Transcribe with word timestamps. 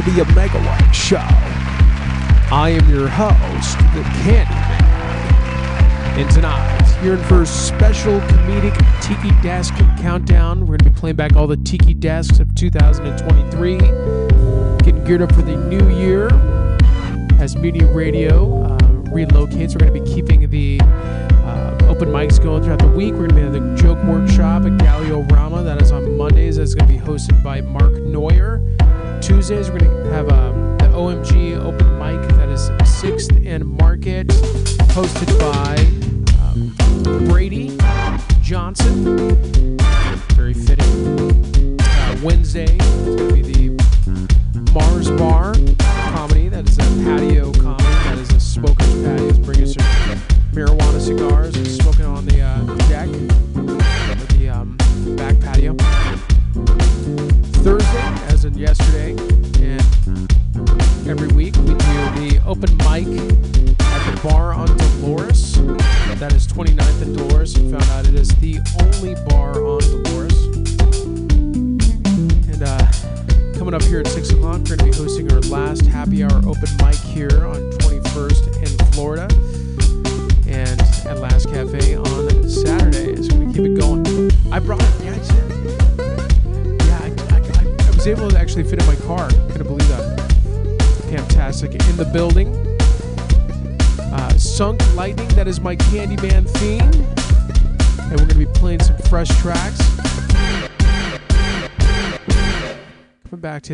JW 0.00 0.24
Megawatt 0.32 0.94
Show. 0.94 1.18
I 2.50 2.70
am 2.70 2.88
your 2.88 3.06
host, 3.06 3.76
the 3.94 4.02
Candy 4.22 4.54
Man. 4.54 6.18
And 6.18 6.30
tonight, 6.30 7.00
you're 7.04 7.18
in 7.18 7.24
for 7.24 7.42
a 7.42 7.46
special 7.46 8.18
comedic 8.20 8.74
Tiki 9.02 9.30
Desk 9.42 9.74
Countdown. 10.00 10.60
We're 10.60 10.78
going 10.78 10.78
to 10.78 10.84
be 10.84 10.98
playing 10.98 11.16
back 11.16 11.36
all 11.36 11.46
the 11.46 11.58
Tiki 11.58 11.92
Desks 11.92 12.38
of 12.38 12.54
2023. 12.54 13.76
Getting 14.78 15.04
geared 15.04 15.20
up 15.20 15.34
for 15.34 15.42
the 15.42 15.56
new 15.56 15.94
year 15.94 16.28
as 17.38 17.54
Mutiny 17.56 17.84
Radio 17.84 18.62
uh, 18.62 18.78
relocates. 19.10 19.74
We're 19.74 19.86
going 19.86 19.92
to 19.92 20.00
be 20.00 20.10
keeping 20.14 20.48
the 20.48 20.80
uh, 20.80 21.76
open 21.90 22.08
mics 22.08 22.42
going 22.42 22.62
throughout 22.62 22.78
the 22.78 22.88
week. 22.88 23.12
We're 23.12 23.28
going 23.28 23.30
to 23.30 23.34
be 23.34 23.42
at 23.42 23.52
the 23.52 23.82
Joke 23.82 24.02
Workshop 24.04 24.62
at 24.62 24.78
Galileo 24.78 25.24
Rama. 25.24 25.62
That 25.62 25.82
is 25.82 25.92
on 25.92 26.16
Mondays. 26.16 26.56
That's 26.56 26.74
going 26.74 26.88
to 26.88 26.94
be 26.94 26.98
hosted 26.98 27.42
by 27.42 27.60
Mark 27.60 27.92
Neuer. 27.92 28.59
Tuesdays, 29.30 29.70
we're 29.70 29.78
going 29.78 30.04
to 30.04 30.10
have 30.10 30.28
um, 30.32 30.76
the 30.78 30.86
OMG 30.86 31.56
open 31.56 31.98
mic. 32.00 32.20
That 32.30 32.48
is 32.48 32.68
6th 32.70 33.46
and 33.46 33.64
Market, 33.64 34.26
hosted 34.90 35.38
by 35.38 35.76
um, 36.42 37.28
Brady 37.28 37.78
Johnson. 38.42 39.49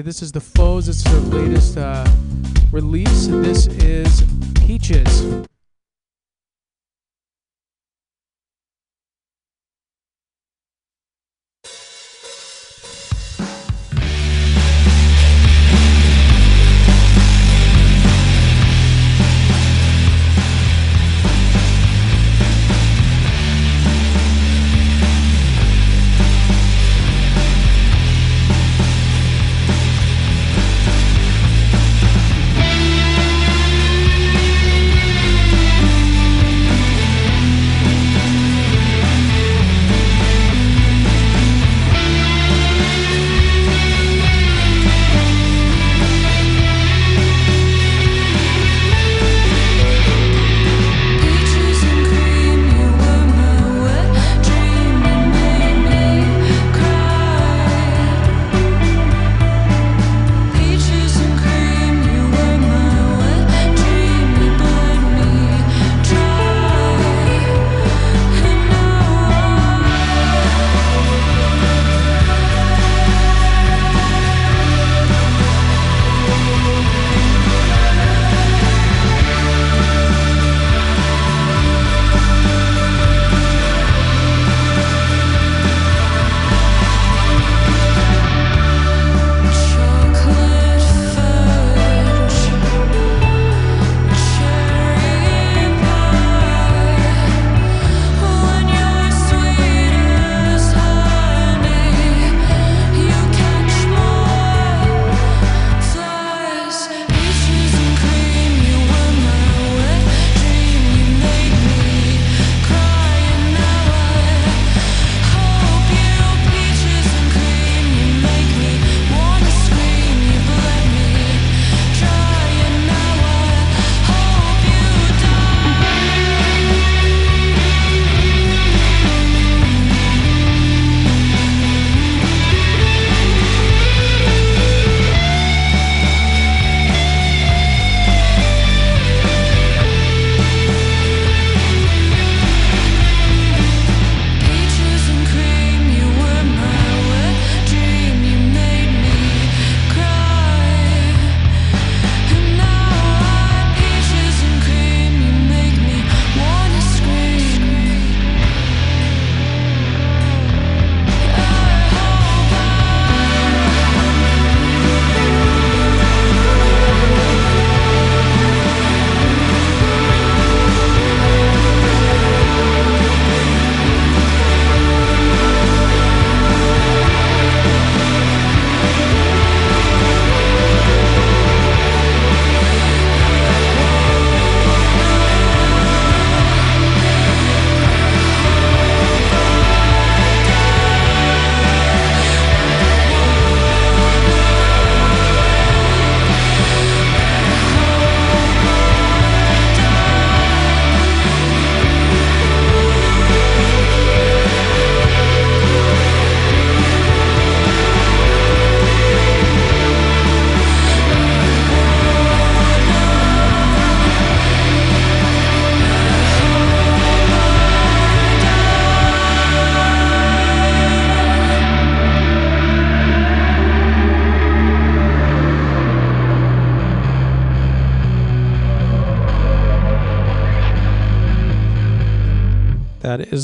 This 0.07 0.23
is 0.23 0.31
the 0.31 0.41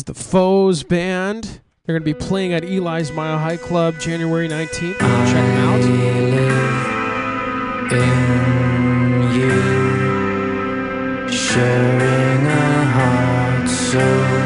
the 0.05 0.15
Foes 0.15 0.83
Band. 0.83 1.61
They're 1.85 1.99
going 1.99 2.03
to 2.03 2.05
be 2.05 2.15
playing 2.15 2.53
at 2.53 2.65
Eli's 2.65 3.13
Mile 3.13 3.39
High 3.39 3.57
Club 3.57 3.99
January 3.99 4.49
19th. 4.49 4.99
Check 4.99 5.35
them 5.35 5.59
out. 5.59 5.83
you, 9.35 9.51
sharing 11.29 12.47
a 12.47 12.85
heart. 12.85 13.69
So 13.69 14.42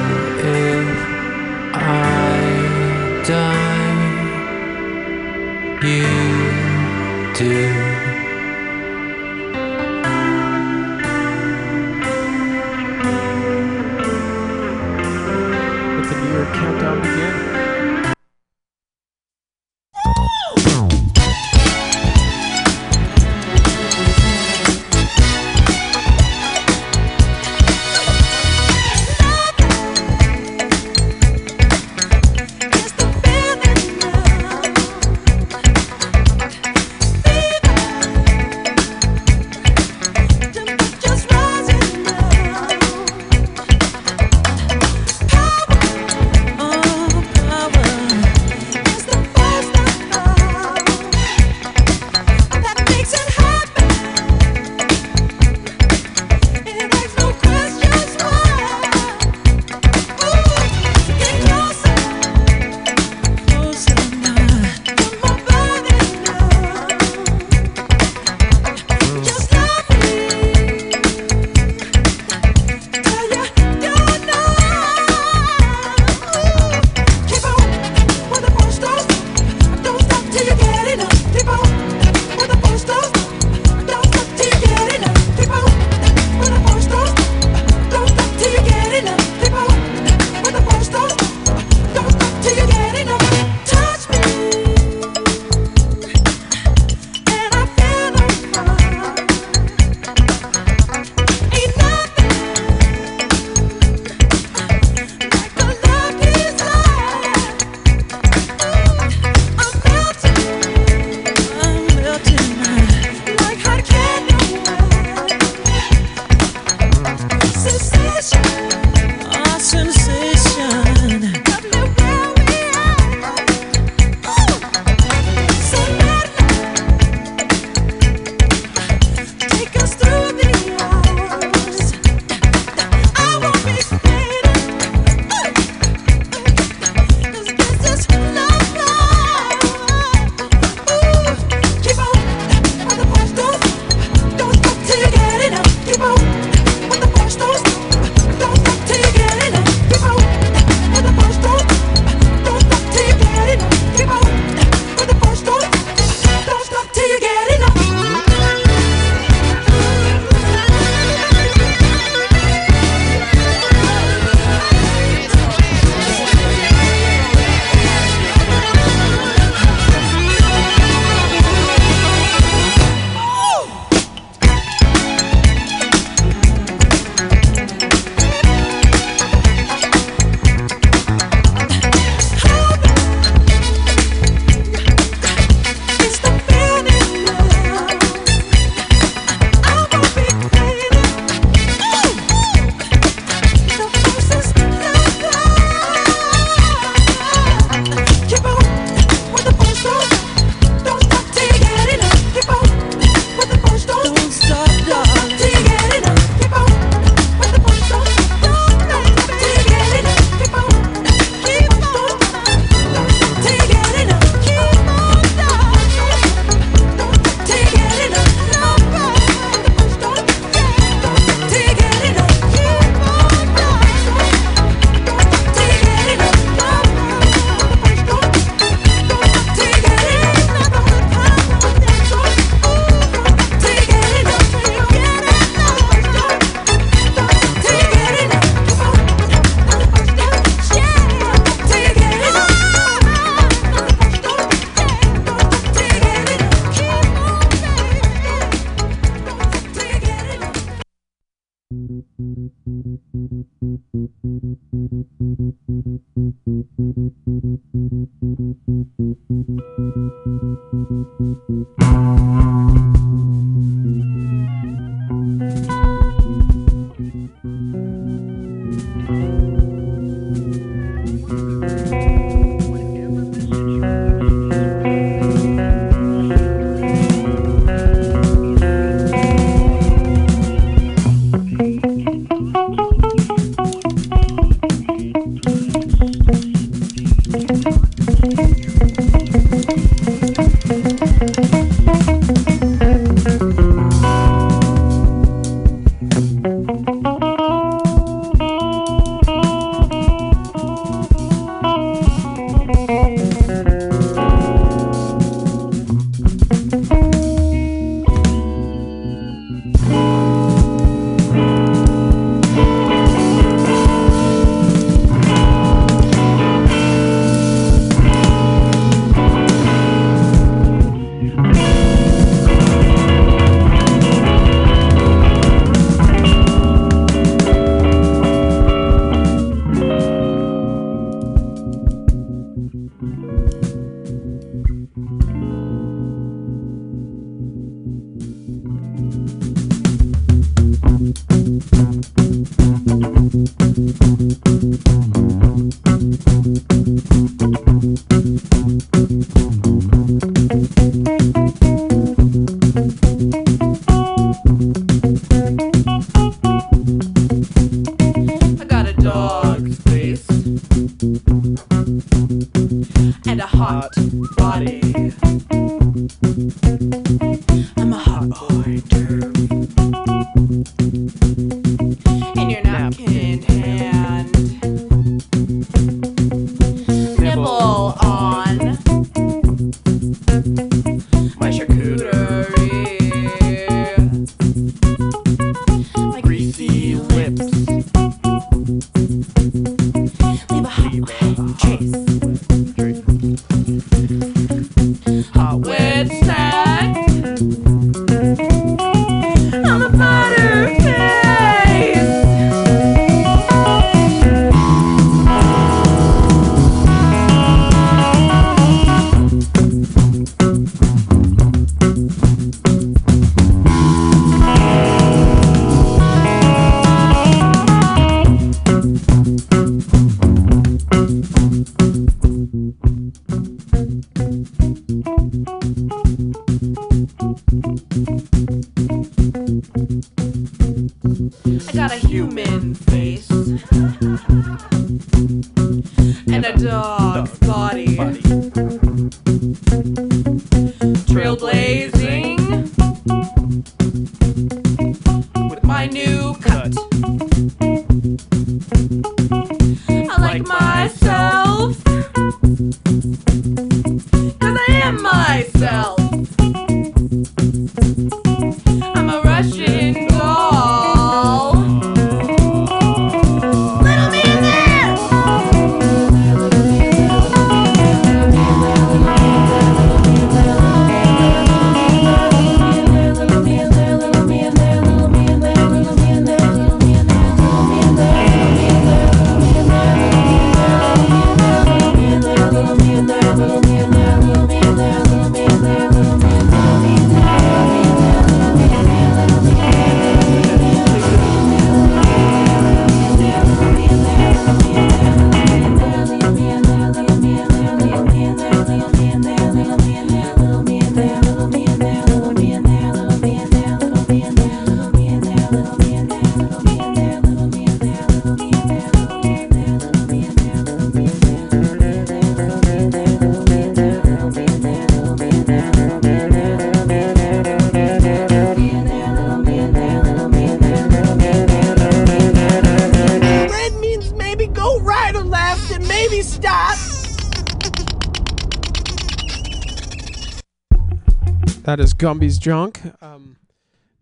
Gumby's 531.99 532.39
Junk. 532.39 532.81
Um, 533.01 533.37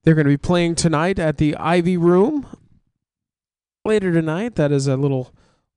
they're 0.02 0.14
going 0.14 0.26
to 0.26 0.30
be 0.30 0.36
playing 0.36 0.74
tonight 0.74 1.18
at 1.18 1.38
the 1.38 1.56
Ivy 1.56 1.96
Room. 1.96 2.46
Later 3.84 4.12
tonight, 4.12 4.54
that 4.56 4.72
is 4.72 4.86
a 4.86 4.96
little 4.96 5.32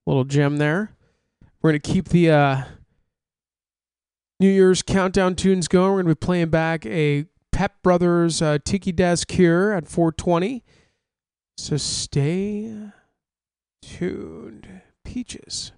little 0.06 0.24
gem 0.24 0.58
there. 0.58 0.96
We're 1.62 1.72
going 1.72 1.82
to 1.82 1.92
keep 1.92 2.10
the 2.10 2.32
uh, 2.32 2.64
New 4.40 4.50
Year's 4.50 4.82
countdown 4.82 5.36
tunes 5.36 5.68
going. 5.68 5.92
We're 5.92 6.04
going 6.04 6.16
to 6.16 6.16
be 6.16 6.26
playing 6.26 6.50
back 6.50 6.86
a 6.86 7.26
Pep 7.52 7.82
Brothers 7.82 8.42
uh, 8.42 8.60
Tiki 8.64 8.92
Desk 8.92 9.30
here 9.32 9.72
at 9.72 9.88
420. 9.88 10.64
So 11.58 11.78
stay 11.78 12.92
tuned. 13.82 14.82
Peaches. 15.04 15.72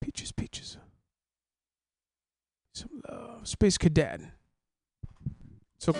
Peaches, 0.00 0.32
peaches. 0.32 0.78
Some 2.74 3.02
love. 3.08 3.46
Space 3.46 3.76
Cadet. 3.76 4.20
So 5.80 5.92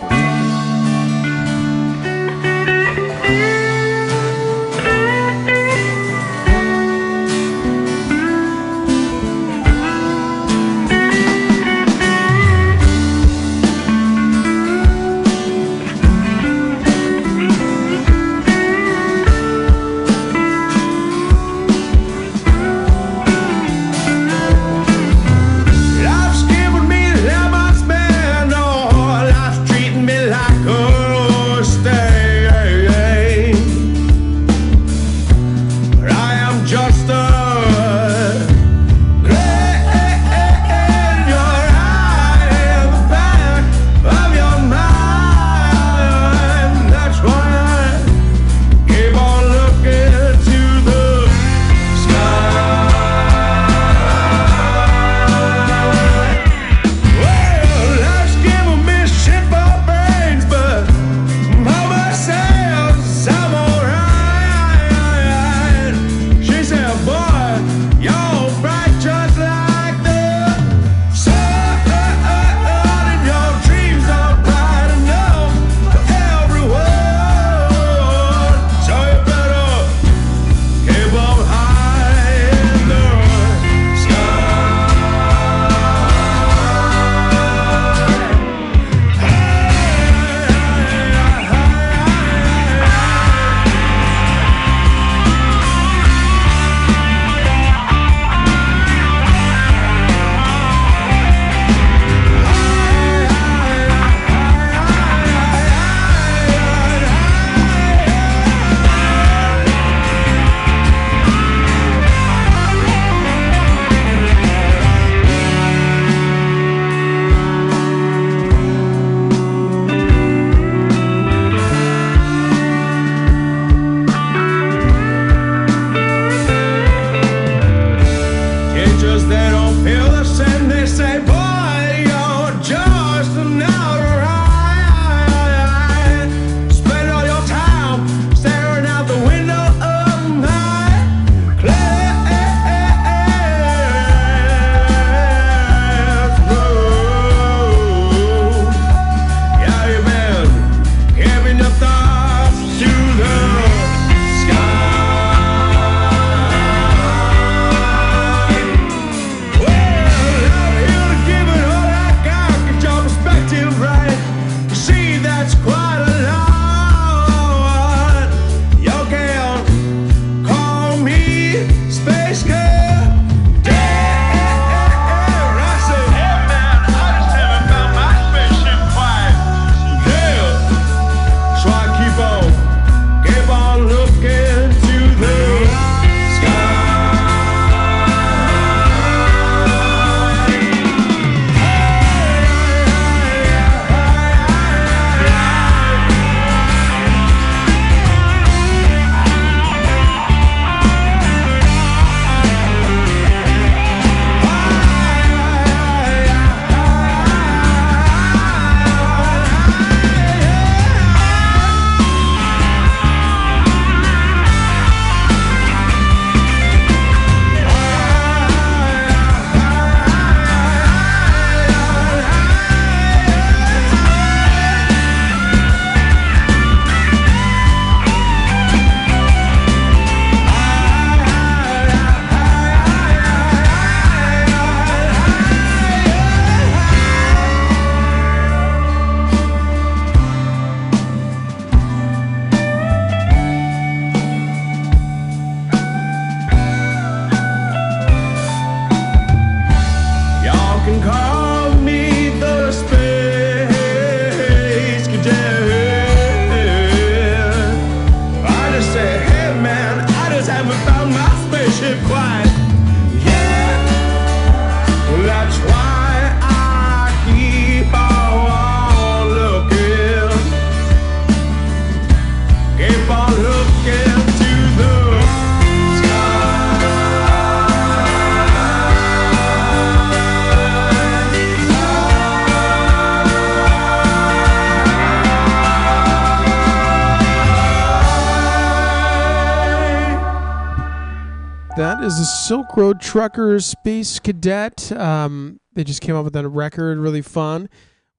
Road 292.89 293.01
Truckers 293.01 293.67
Space 293.67 294.17
Cadet. 294.17 294.91
Um, 294.93 295.59
they 295.73 295.83
just 295.83 296.01
came 296.01 296.15
up 296.15 296.25
with 296.25 296.35
a 296.35 296.49
record, 296.49 296.97
really 296.97 297.21
fun. 297.21 297.69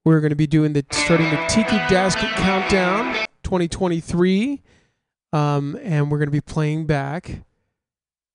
We're 0.04 0.20
going 0.20 0.30
to 0.30 0.36
be 0.36 0.46
doing 0.46 0.74
the 0.74 0.84
starting 0.92 1.28
the 1.28 1.44
Tiki 1.48 1.76
desk 1.92 2.18
Countdown 2.18 3.26
2023, 3.42 4.62
um, 5.32 5.76
and 5.82 6.08
we're 6.08 6.18
going 6.18 6.28
to 6.28 6.32
be 6.32 6.40
playing 6.40 6.86
back 6.86 7.42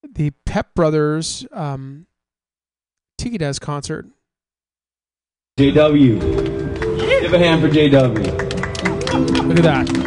the 0.03 0.31
Pep 0.45 0.75
Brothers 0.75 1.47
um, 1.53 2.05
Tiki 3.17 3.37
desk 3.37 3.61
concert. 3.61 4.05
JW, 5.57 6.19
yeah. 6.99 7.19
give 7.21 7.33
a 7.33 7.39
hand 7.39 7.61
for 7.61 7.69
JW. 7.69 9.47
Look 9.47 9.57
at 9.59 9.63
that. 9.63 10.05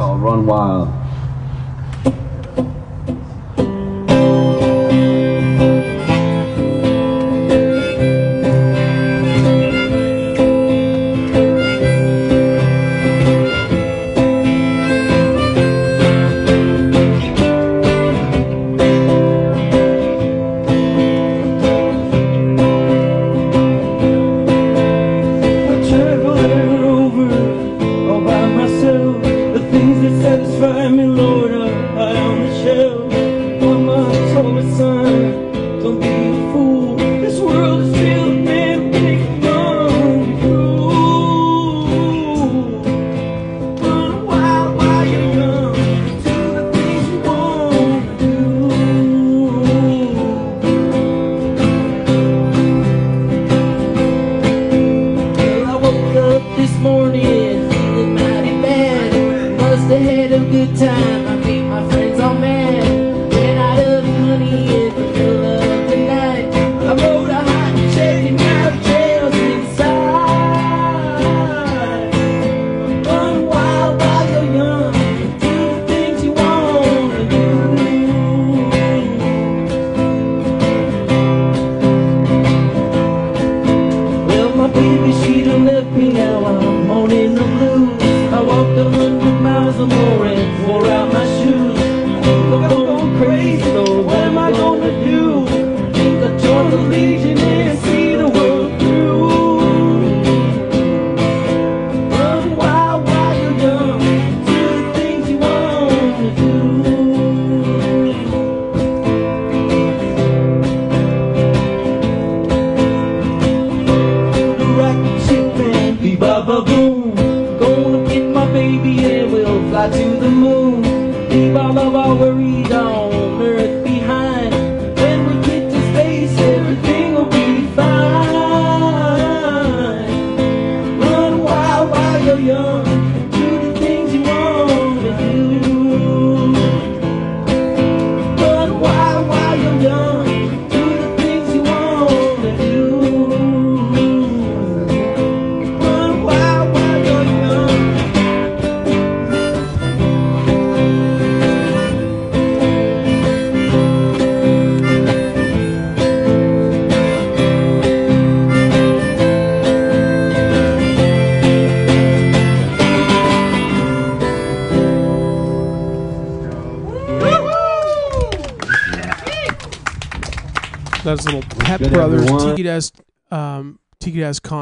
called 0.00 0.22
Run 0.22 0.46
Wild. 0.46 1.09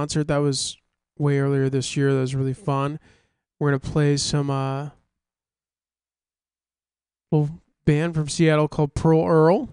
concert 0.08 0.28
that 0.28 0.38
was 0.38 0.78
way 1.18 1.38
earlier 1.38 1.68
this 1.68 1.94
year 1.94 2.14
that 2.14 2.20
was 2.20 2.34
really 2.34 2.54
fun. 2.54 2.98
We're 3.60 3.68
gonna 3.68 3.80
play 3.80 4.16
some 4.16 4.48
uh 4.48 4.88
little 7.30 7.60
band 7.84 8.14
from 8.14 8.26
Seattle 8.26 8.68
called 8.68 8.94
Pearl 8.94 9.26
Earl. 9.26 9.68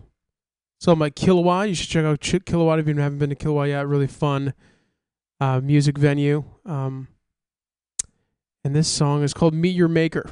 So 0.82 0.92
I'm 0.92 1.02
at 1.04 1.16
Kilowatt. 1.16 1.70
You 1.70 1.76
should 1.76 1.88
check 1.88 2.04
out 2.04 2.20
Ch- 2.20 2.44
Kilowatt 2.46 2.80
if 2.80 2.88
you 2.88 2.96
haven't 2.98 3.20
been 3.20 3.30
to 3.30 3.36
Kilowatt 3.36 3.70
yet. 3.70 3.88
Really 3.88 4.08
fun 4.08 4.54
uh, 5.40 5.62
music 5.62 5.98
venue. 5.98 6.44
Um, 6.66 7.08
and 8.66 8.76
this 8.76 8.90
song 8.90 9.24
is 9.24 9.34
called 9.34 9.54
Meet 9.54 9.76
Your 9.76 9.88
Maker. 9.88 10.30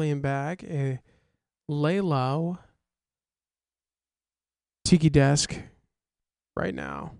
Playing 0.00 0.22
back 0.22 0.64
a 0.64 0.98
Layla 1.70 2.56
Tiki 4.82 5.10
Desk 5.10 5.54
right 6.56 6.74
now. 6.74 7.12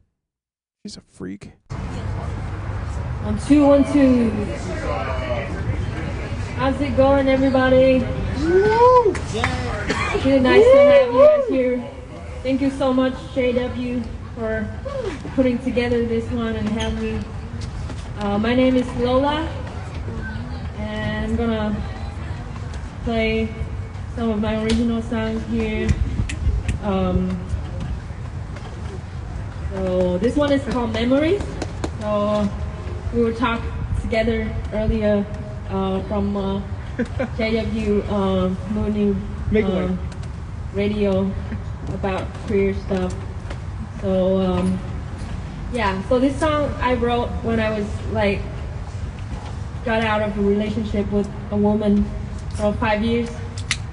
She's 0.82 0.96
a 0.96 1.02
freak. 1.02 1.52
On 3.24 3.38
two, 3.46 3.66
one, 3.66 3.84
two. 3.92 4.30
How's 6.56 6.80
it 6.80 6.96
going, 6.96 7.28
everybody? 7.28 7.98
Woo! 8.38 9.12
It's 9.12 10.24
really 10.24 10.40
nice 10.40 10.64
to 10.64 10.80
have 10.80 11.12
you 11.12 11.18
guys 11.18 11.48
here. 11.50 11.90
Thank 12.42 12.62
you 12.62 12.70
so 12.70 12.94
much, 12.94 13.12
JW, 13.34 14.06
for 14.34 14.66
putting 15.34 15.58
together 15.58 16.06
this 16.06 16.24
one 16.30 16.56
and 16.56 16.66
having 16.70 17.18
me. 17.18 17.24
Uh, 18.20 18.38
my 18.38 18.54
name 18.54 18.74
is 18.74 18.90
Lola, 18.96 19.46
and 20.78 21.26
I'm 21.26 21.36
gonna 21.36 21.99
play 23.04 23.48
some 24.14 24.30
of 24.30 24.40
my 24.40 24.62
original 24.62 25.02
songs 25.02 25.42
here. 25.46 25.88
Um, 26.82 27.38
so 29.72 30.18
this 30.18 30.36
one 30.36 30.52
is 30.52 30.62
called 30.72 30.92
Memories. 30.92 31.42
So 32.00 32.48
we 33.14 33.22
were 33.22 33.32
talking 33.32 33.70
together 34.00 34.54
earlier 34.72 35.24
uh, 35.68 36.02
from 36.04 36.36
uh, 36.36 36.60
JW 36.98 38.08
um, 38.10 38.56
morning 38.74 39.28
um, 39.64 39.98
radio 40.74 41.30
about 41.88 42.26
queer 42.46 42.74
stuff. 42.74 43.14
So 44.00 44.40
um, 44.40 44.78
yeah, 45.72 46.02
so 46.08 46.18
this 46.18 46.38
song 46.38 46.74
I 46.80 46.94
wrote 46.94 47.28
when 47.42 47.60
I 47.60 47.78
was 47.78 47.86
like 48.12 48.40
got 49.84 50.02
out 50.02 50.22
of 50.22 50.36
a 50.36 50.42
relationship 50.42 51.10
with 51.10 51.28
a 51.50 51.56
woman 51.56 52.04
for 52.56 52.72
five 52.74 53.02
years, 53.04 53.30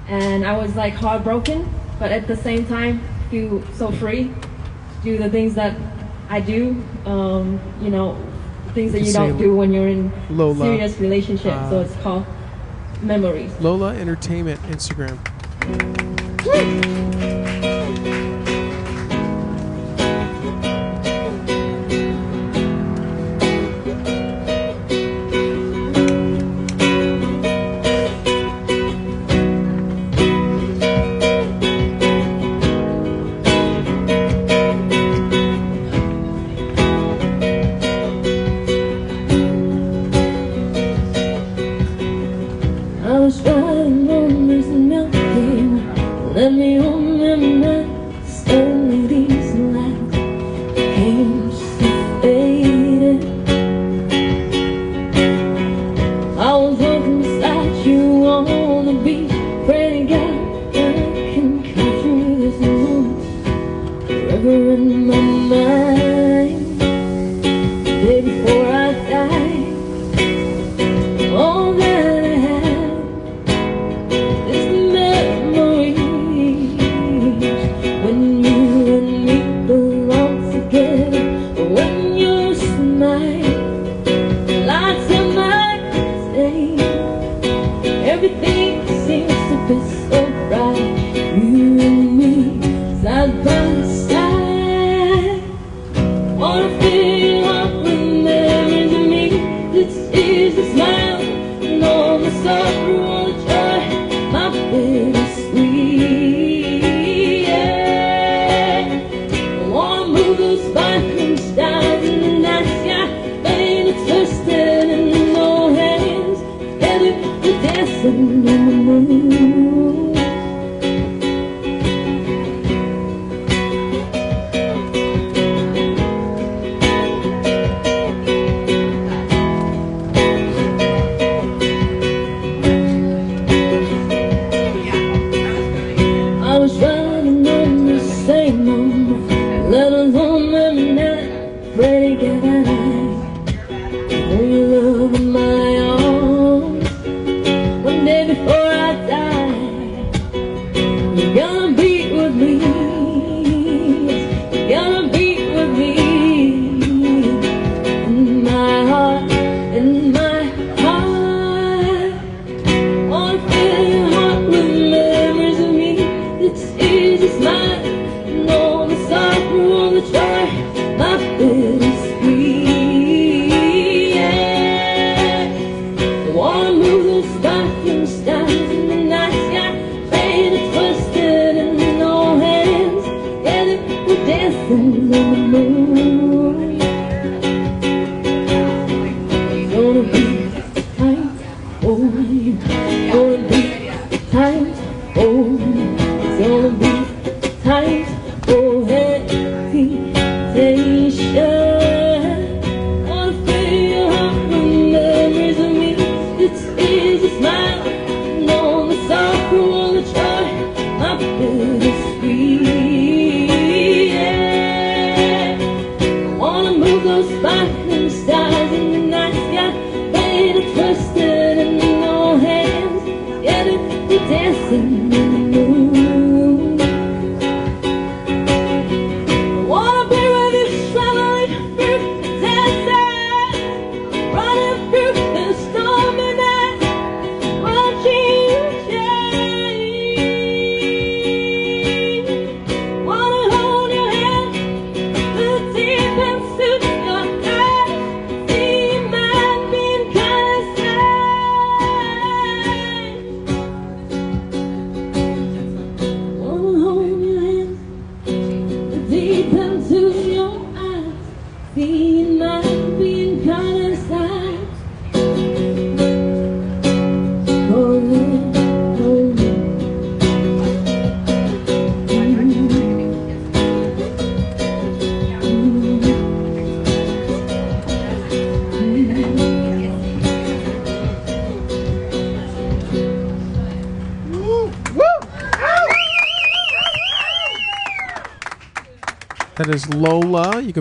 and 0.08 0.46
I 0.46 0.58
was 0.58 0.76
like 0.76 0.94
heartbroken, 0.94 1.70
but 2.00 2.12
at 2.12 2.28
the 2.28 2.36
same 2.36 2.66
time 2.66 3.02
feel 3.30 3.62
so 3.74 3.92
free 3.92 4.26
to 4.26 5.04
do 5.04 5.18
the 5.18 5.30
things 5.30 5.56
that 5.56 5.76
I 6.30 6.40
do. 6.42 6.82
Um, 7.06 7.60
you 7.82 7.90
know, 7.90 8.18
things 8.74 8.92
that 8.94 9.00
You 9.02 9.08
you 9.08 9.14
don't 9.14 9.38
do 9.38 9.56
when 9.56 9.72
you're 9.74 9.88
in 9.88 10.12
Lola, 10.30 10.66
serious 10.66 10.98
relationship. 11.00 11.54
so 11.70 11.80
uh, 11.80 11.82
it's 11.82 11.96
called 11.98 12.26
memories. 13.02 13.52
Lola 13.60 13.94
Entertainment 13.96 14.60
Instagram. 14.64 15.18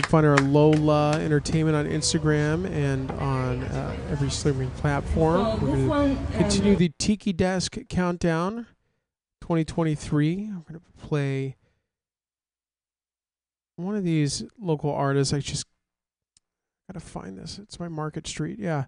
Find 0.07 0.24
her 0.24 0.34
at 0.34 0.42
Lola 0.44 1.18
Entertainment 1.18 1.76
on 1.76 1.86
Instagram 1.86 2.70
and 2.70 3.11
on 3.12 3.64
uh, 3.64 3.96
every 4.11 4.30
streaming 4.30 4.70
platform. 4.72 5.61
We're 5.61 5.86
going 5.86 6.16
to 6.26 6.32
continue 6.32 6.76
the 6.76 6.92
Tiki 6.98 7.32
Desk 7.32 7.76
Countdown 7.88 8.66
2023. 9.40 10.44
I'm 10.44 10.64
going 10.68 10.80
to 10.80 11.07
play 11.07 11.57
one 13.74 13.96
of 13.96 14.04
these 14.04 14.44
local 14.61 14.92
artists. 14.92 15.34
I 15.34 15.40
just 15.40 15.66
got 16.88 16.98
to 16.98 17.04
find 17.04 17.36
this. 17.36 17.59
It's 17.59 17.80
my 17.80 17.88
Market 17.88 18.28
Street. 18.28 18.61
Yeah. 18.61 18.84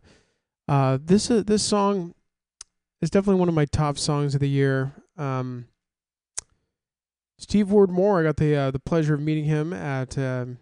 Uh, 0.69 0.99
this 1.03 1.31
uh, 1.31 1.43
this 1.45 1.63
song 1.63 2.15
is 3.01 3.11
definitely 3.11 3.41
one 3.41 3.49
of 3.49 3.55
my 3.55 3.65
top 3.65 3.99
songs 3.99 4.35
of 4.35 4.41
the 4.41 4.49
year. 4.49 4.93
Um, 5.17 5.67
Steve 7.39 7.71
Ward 7.71 7.91
Moore. 7.91 8.21
I 8.21 8.23
got 8.23 8.37
the 8.37 8.55
uh, 8.55 8.71
the 8.71 8.79
pleasure 8.79 9.15
of 9.15 9.21
meeting 9.21 9.47
him 9.47 9.73
at 9.73 10.17
um, 10.17 10.59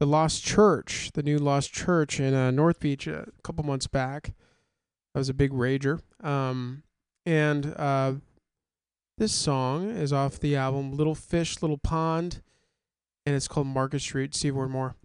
the 0.00 0.06
Lost 0.06 0.44
Church, 0.44 1.10
the 1.14 1.22
new 1.22 1.38
Lost 1.38 1.72
Church 1.72 2.20
in 2.20 2.34
uh, 2.34 2.50
North 2.50 2.80
Beach 2.80 3.06
a 3.06 3.26
couple 3.42 3.64
months 3.64 3.86
back. 3.86 4.34
That 5.12 5.20
was 5.20 5.28
a 5.28 5.34
big 5.34 5.52
rager. 5.52 6.00
Um, 6.22 6.82
and 7.24 7.74
uh, 7.76 8.14
this 9.16 9.32
song 9.32 9.90
is 9.90 10.12
off 10.12 10.40
the 10.40 10.56
album 10.56 10.92
Little 10.92 11.14
Fish, 11.14 11.62
Little 11.62 11.78
Pond, 11.78 12.42
and 13.24 13.36
it's 13.36 13.48
called 13.48 13.68
Market 13.68 14.00
Street. 14.00 14.34
Steve 14.34 14.54
Moore. 14.54 14.96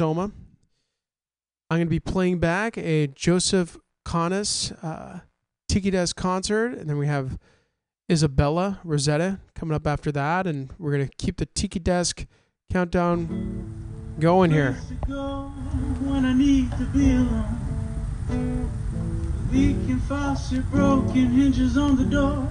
Soma. 0.00 0.32
I'm 1.68 1.76
going 1.76 1.86
to 1.86 1.90
be 1.90 2.00
playing 2.00 2.38
back 2.38 2.78
a 2.78 3.08
Joseph 3.08 3.76
Canas 4.02 4.72
uh, 4.82 5.18
Tiki 5.68 5.90
Desk 5.90 6.16
concert, 6.16 6.72
and 6.72 6.88
then 6.88 6.96
we 6.96 7.06
have 7.06 7.38
Isabella 8.10 8.80
Rosetta 8.82 9.40
coming 9.54 9.74
up 9.74 9.86
after 9.86 10.10
that, 10.12 10.46
and 10.46 10.72
we're 10.78 10.92
going 10.92 11.06
to 11.06 11.14
keep 11.18 11.36
the 11.36 11.44
Tiki 11.44 11.78
Desk 11.78 12.24
countdown 12.72 14.16
going 14.18 14.50
here. 14.50 14.78
Leaking 19.52 20.00
faucet, 20.08 20.64
broken 20.70 21.26
hinges 21.26 21.76
on 21.76 21.96
the 21.96 22.06
door. 22.06 22.48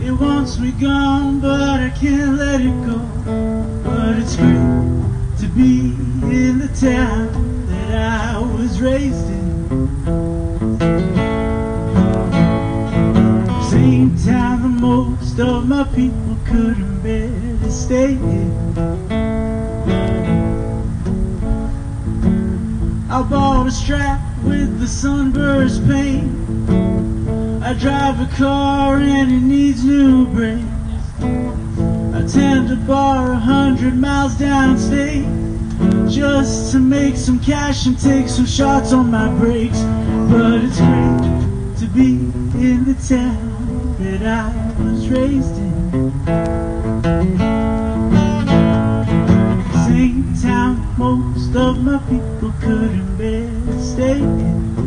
It 0.00 0.12
wants 0.12 0.56
me 0.56 0.70
gone, 0.70 1.40
but 1.40 1.60
I 1.60 1.90
can't 1.98 2.36
let 2.38 2.60
it 2.60 2.86
go. 2.86 2.98
But 3.82 4.18
it's 4.20 4.36
great 4.36 4.84
to 5.38 5.48
be 5.48 5.94
in 6.22 6.58
the 6.58 6.68
town 6.80 7.66
that 7.66 8.34
I 8.34 8.38
was 8.38 8.80
raised 8.80 9.28
in. 9.28 9.68
Same 13.68 14.16
town 14.24 14.62
that 14.62 14.80
most 14.80 15.40
of 15.40 15.66
my 15.68 15.84
people 15.94 16.36
couldn't 16.46 17.02
bear 17.02 17.28
to 17.28 17.70
stay 17.70 18.12
in. 18.12 18.78
I 23.10 23.22
bought 23.22 23.66
a 23.66 23.70
strap 23.70 24.20
with 24.44 24.78
the 24.78 24.86
sunburst 24.86 25.86
paint. 25.86 26.30
I 27.62 27.74
drive 27.74 28.20
a 28.20 28.36
car 28.36 28.96
and 28.96 29.32
it 29.32 29.40
needs 29.40 29.84
new 29.84 30.26
brakes. 30.26 30.64
To 32.32 32.76
bar 32.86 33.32
a 33.32 33.36
hundred 33.36 33.96
miles 33.96 34.34
downstate 34.36 35.28
just 36.10 36.72
to 36.72 36.78
make 36.78 37.16
some 37.16 37.38
cash 37.38 37.84
and 37.86 38.00
take 38.00 38.28
some 38.28 38.46
shots 38.46 38.92
on 38.92 39.10
my 39.10 39.28
breaks. 39.36 39.80
But 40.30 40.64
it's 40.64 40.78
great 40.78 41.76
to 41.78 41.86
be 41.94 42.14
in 42.58 42.84
the 42.86 42.94
town 43.06 43.96
that 44.00 44.22
I 44.26 44.82
was 44.82 45.08
raised 45.08 45.56
in. 45.58 46.12
Same 49.86 50.34
town 50.42 50.94
most 50.96 51.54
of 51.54 51.82
my 51.82 51.98
people 52.08 52.52
couldn't 52.60 53.16
bear 53.18 53.50
to. 53.96 54.83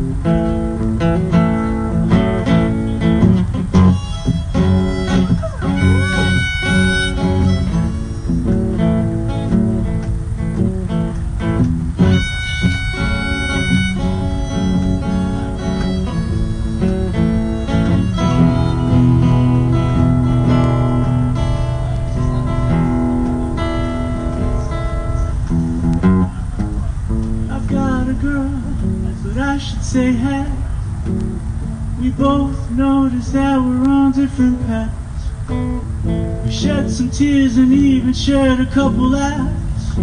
Tears 37.18 37.57
and 37.57 37.74
even 37.74 38.13
shared 38.13 38.59
a 38.59 38.65
couple 38.68 39.09
laughs. 39.09 39.95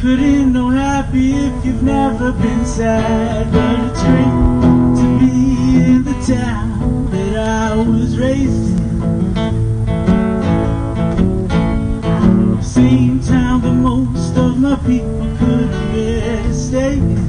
Couldn't 0.00 0.52
know 0.52 0.70
happy 0.70 1.30
if 1.36 1.64
you've 1.64 1.84
never 1.84 2.32
been 2.32 2.66
sad, 2.66 3.52
but 3.52 3.78
it's 3.86 4.02
great 4.02 4.24
to 4.98 5.18
be 5.20 5.84
in 5.84 6.02
the 6.02 6.14
town 6.26 7.08
that 7.12 7.36
I 7.36 7.76
was 7.76 8.18
raised 8.18 8.76
in. 8.80 9.00
Same 12.60 13.20
town 13.20 13.60
that 13.60 13.74
most 13.74 14.36
of 14.36 14.58
my 14.58 14.74
people 14.78 15.28
couldn't 15.38 15.92
bear 15.92 16.42
to 16.42 16.52
stay 16.52 16.94
in. 16.94 17.25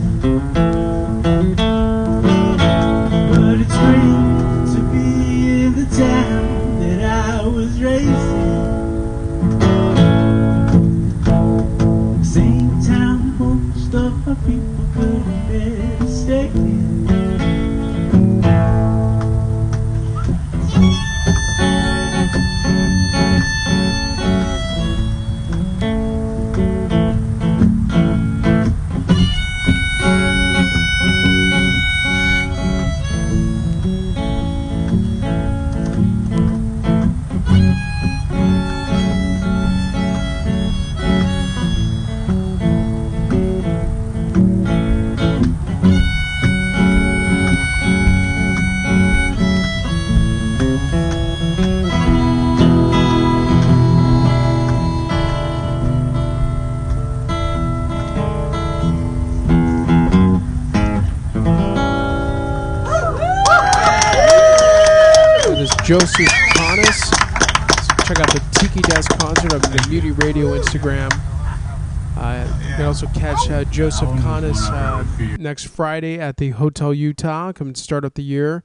Joseph 73.77 74.09
Canas 74.21 74.69
uh, 74.69 75.05
next 75.37 75.67
Friday 75.67 76.19
at 76.19 76.37
the 76.37 76.49
Hotel 76.49 76.91
Utah. 76.95 77.53
Come 77.53 77.67
and 77.67 77.77
start 77.77 78.03
up 78.03 78.15
the 78.15 78.23
year 78.23 78.63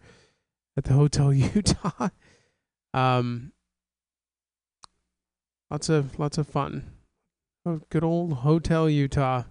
at 0.75 0.85
the 0.85 0.93
Hotel 0.95 1.35
Utah. 1.35 2.09
um, 2.95 3.53
lots 5.71 5.91
of 5.91 6.19
lots 6.19 6.39
of 6.39 6.49
fun. 6.49 6.93
Oh, 7.67 7.83
good 7.91 8.03
old 8.03 8.33
Hotel 8.33 8.89
Utah. 8.89 9.43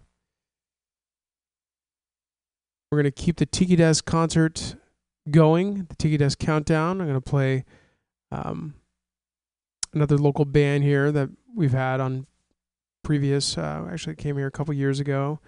We're 2.91 2.97
gonna 2.97 3.11
keep 3.11 3.37
the 3.37 3.45
Tiki 3.45 3.75
Desk 3.75 4.03
concert 4.03 4.77
going. 5.29 5.83
The 5.89 5.95
Tiki 5.95 6.17
Desk 6.17 6.39
Countdown. 6.39 7.01
I'm 7.01 7.05
gonna 7.05 7.21
play 7.21 7.65
um, 8.31 8.73
another 9.93 10.17
local 10.17 10.45
band 10.45 10.83
here 10.83 11.11
that 11.11 11.29
we've 11.55 11.73
had 11.73 11.99
on 11.99 12.25
previous. 13.03 13.57
Uh, 13.57 13.87
actually, 13.91 14.15
came 14.15 14.37
here 14.37 14.47
a 14.47 14.51
couple 14.51 14.73
years 14.73 14.99
ago. 14.99 15.39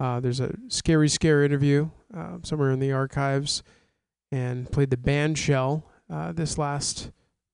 Uh, 0.00 0.20
there's 0.20 0.40
a 0.40 0.54
scary, 0.68 1.08
scare 1.08 1.44
interview 1.44 1.88
uh, 2.16 2.38
somewhere 2.42 2.70
in 2.70 2.80
the 2.80 2.92
archives, 2.92 3.62
and 4.32 4.70
played 4.70 4.90
the 4.90 4.96
band 4.96 5.38
shell 5.38 5.90
uh, 6.10 6.32
this 6.32 6.58
last 6.58 7.10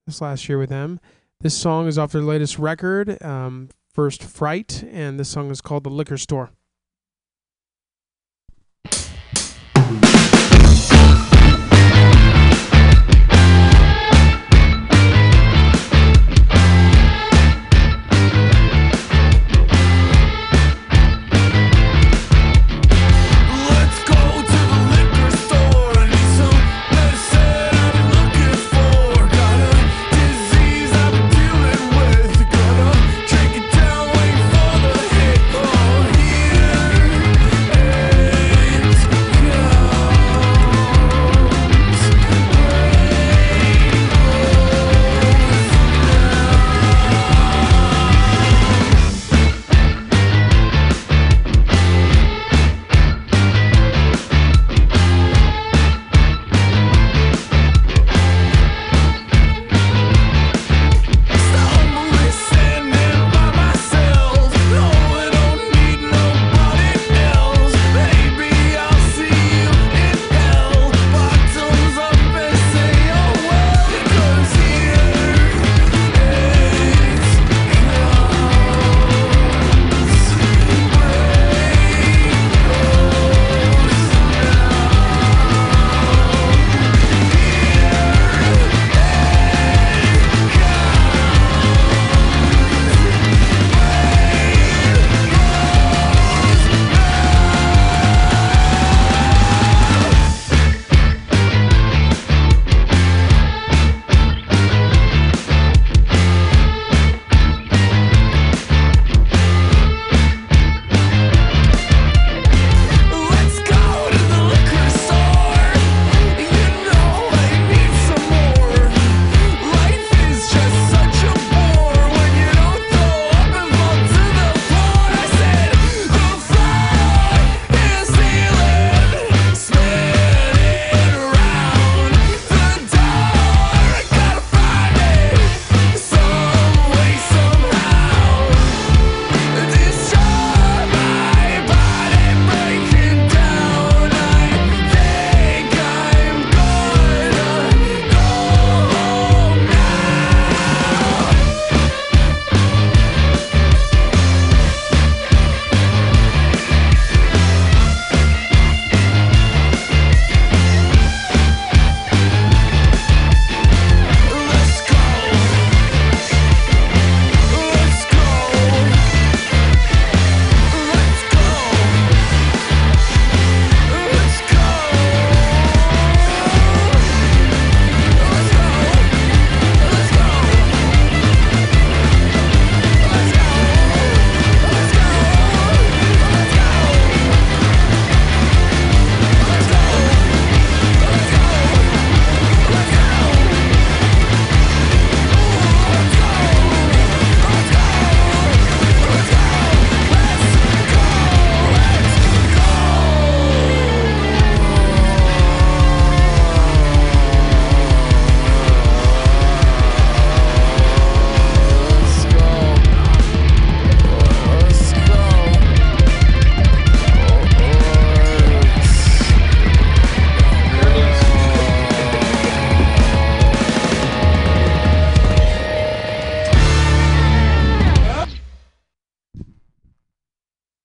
this 0.07 0.20
last 0.20 0.49
year 0.49 0.59
with 0.59 0.70
them. 0.70 1.01
This 1.41 1.57
song 1.57 1.86
is 1.86 1.99
off 1.99 2.12
their 2.12 2.22
latest 2.22 2.59
record, 2.59 3.22
um, 3.22 3.68
First 3.93 4.22
Fright, 4.22 4.82
and 4.91 5.18
this 5.18 5.28
song 5.28 5.51
is 5.51 5.61
called 5.61 5.84
"The 5.84 5.91
Liquor 5.91 6.18
Store." 6.18 6.51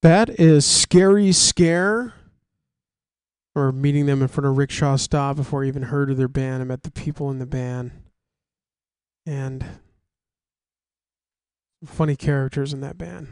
That 0.05 0.39
is 0.39 0.67
Scary 0.67 1.31
Scare. 1.31 2.13
Or 3.55 3.71
meeting 3.71 4.05
them 4.05 4.21
in 4.21 4.27
front 4.27 4.45
of 4.45 4.55
Rickshaw 4.55 4.97
Stop 4.97 5.37
before 5.37 5.63
I 5.63 5.67
even 5.67 5.81
heard 5.81 6.11
of 6.11 6.17
their 6.17 6.27
band. 6.27 6.61
I 6.61 6.65
met 6.65 6.83
the 6.83 6.91
people 6.91 7.31
in 7.31 7.39
the 7.39 7.47
band. 7.47 7.89
And 9.25 9.65
funny 11.83 12.15
characters 12.15 12.71
in 12.71 12.81
that 12.81 12.99
band. 12.99 13.29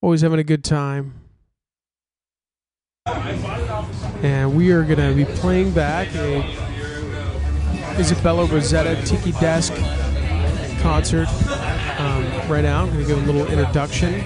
Always 0.00 0.20
having 0.20 0.38
a 0.38 0.44
good 0.44 0.62
time. 0.62 1.14
And 4.22 4.56
we 4.56 4.70
are 4.70 4.84
to 4.98 5.14
be 5.16 5.24
playing 5.24 5.72
back 5.72 6.14
a 6.14 6.44
Isabella 7.98 8.44
Rosetta 8.44 9.04
Tiki 9.04 9.32
Desk 9.32 9.74
concert 10.80 11.26
um, 11.98 12.24
right 12.48 12.62
now. 12.62 12.84
I'm 12.84 12.90
to 13.00 13.04
give 13.04 13.20
a 13.20 13.32
little 13.32 13.48
introduction. 13.48 14.22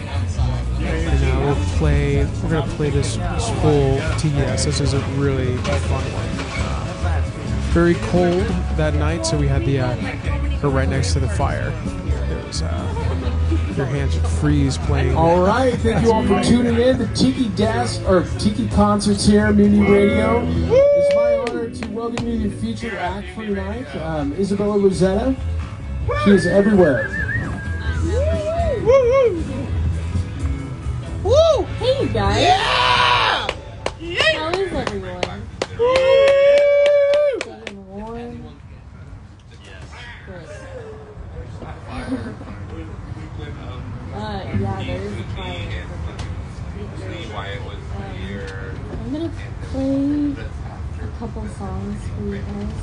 We'll 1.47 1.55
play, 1.79 2.25
we're 2.43 2.61
to 2.61 2.63
play 2.71 2.91
this, 2.91 3.15
full 3.15 3.99
TDS. 4.19 4.65
This 4.65 4.81
is 4.81 4.95
a 4.95 5.01
really 5.15 5.57
fun 5.59 6.03
one. 6.03 7.23
Very 7.71 7.95
cold 8.11 8.45
that 8.77 8.95
night, 8.95 9.25
so 9.25 9.39
we 9.39 9.47
had 9.47 9.65
the, 9.65 9.79
uh, 9.79 9.95
her 9.95 10.69
right 10.69 10.89
next 10.89 11.13
to 11.13 11.21
the 11.21 11.29
fire. 11.29 11.73
It 11.87 12.45
was, 12.45 12.63
uh, 12.63 13.75
your 13.77 13.87
hands 13.87 14.17
would 14.17 14.27
freeze 14.27 14.77
playing. 14.77 15.15
All 15.15 15.41
right, 15.41 15.75
thank 15.75 16.05
you 16.05 16.13
all 16.13 16.27
for 16.27 16.43
tuning 16.43 16.81
in 16.81 16.99
to 16.99 17.07
Tiki 17.15 17.49
Desk 17.51 18.03
or 18.09 18.25
Tiki 18.41 18.67
Concerts 18.71 19.25
here, 19.25 19.53
Mutiny 19.53 19.89
Radio. 19.89 20.43
It's 20.45 21.15
my 21.15 21.37
honor 21.37 21.71
to 21.71 21.89
welcome 21.91 22.27
you 22.27 22.43
to 22.43 22.49
the 22.49 22.57
featured 22.57 22.95
act 22.95 23.29
for 23.37 23.47
tonight, 23.47 23.87
um, 24.03 24.33
Isabella 24.33 24.81
Rosetta. 24.81 25.37
She 26.25 26.33
is 26.33 26.45
everywhere. 26.45 27.26
Guys. 32.17 32.41
Yeah! 32.41 33.47
How 34.39 34.49
is 34.49 34.73
everyone? 34.73 35.43
Staying 37.43 37.77
warm? 37.89 38.57
Good. 40.25 40.49
uh, 44.15 44.41
yeah, 44.59 44.83
there 44.83 45.03
is 45.03 45.13
a 45.13 45.25
fire. 45.37 45.85
Um, 47.97 48.17
I'm 48.93 49.09
gonna 49.13 49.33
play 49.65 50.33
a 51.03 51.09
couple 51.19 51.47
songs 51.49 52.01
for 52.17 52.23
you 52.25 52.39
guys. 52.39 52.75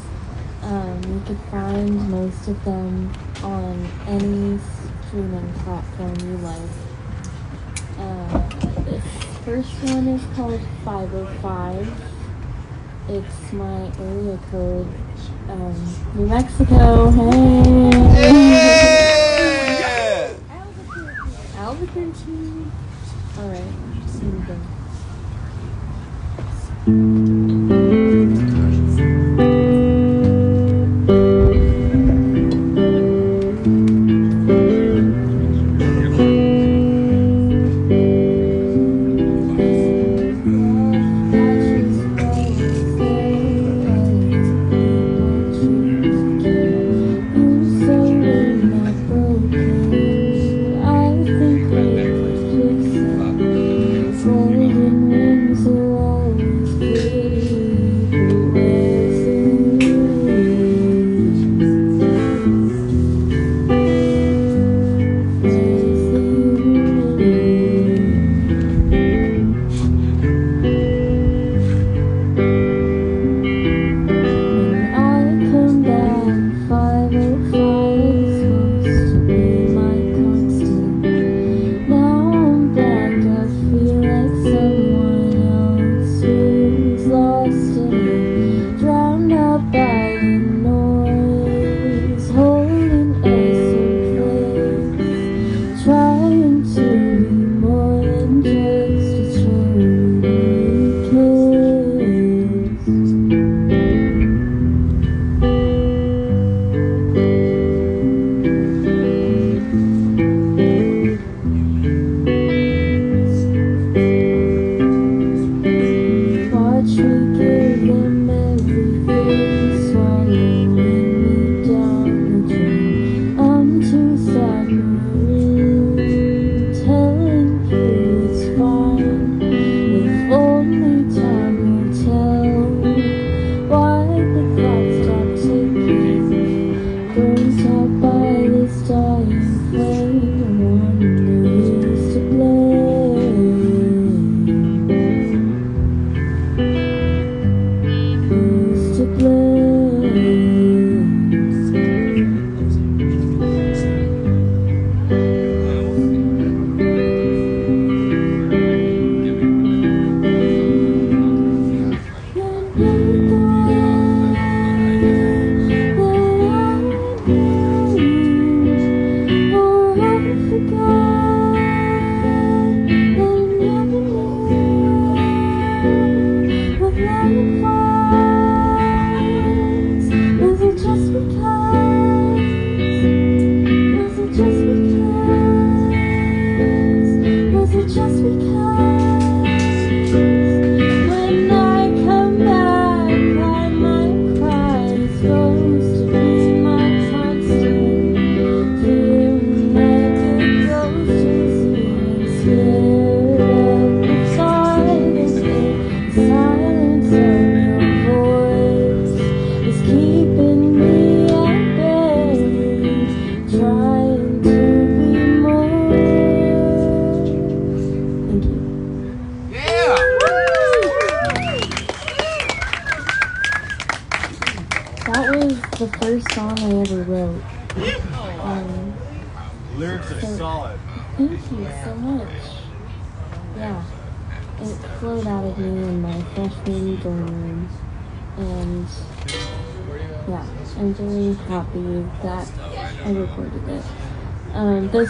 Um, 0.62 1.02
you 1.12 1.20
could 1.26 1.42
find 1.50 1.92
most 2.12 2.48
of 2.48 2.64
them 2.64 3.12
on 3.42 3.90
any 4.06 4.60
streaming 5.08 5.54
platform 5.54 6.16
you 6.22 6.38
like. 6.38 6.70
Uh, 7.98 8.34
this 8.38 8.43
first 9.44 9.72
one 9.84 10.08
is 10.08 10.24
called 10.36 10.62
505. 10.84 11.88
It's 13.10 13.54
my 13.54 13.92
area 14.00 14.40
code. 14.52 14.88
Um, 15.50 15.76
New 16.16 16.28
Mexico, 16.28 17.10
hey! 17.12 17.90
Yeah! 19.80 20.34
Albuquerque. 20.50 21.58
Albuquerque. 21.58 22.72
Alright, 23.38 23.74
just 24.06 24.24
need 24.24 24.48
to 24.48 24.58
Golden 26.86 27.70
wings 27.70 27.83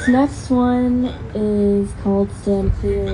this 0.03 0.09
next 0.09 0.49
one 0.49 1.05
is 1.33 1.93
called 2.01 2.29
Stand 2.41 2.73
Clear, 2.73 3.05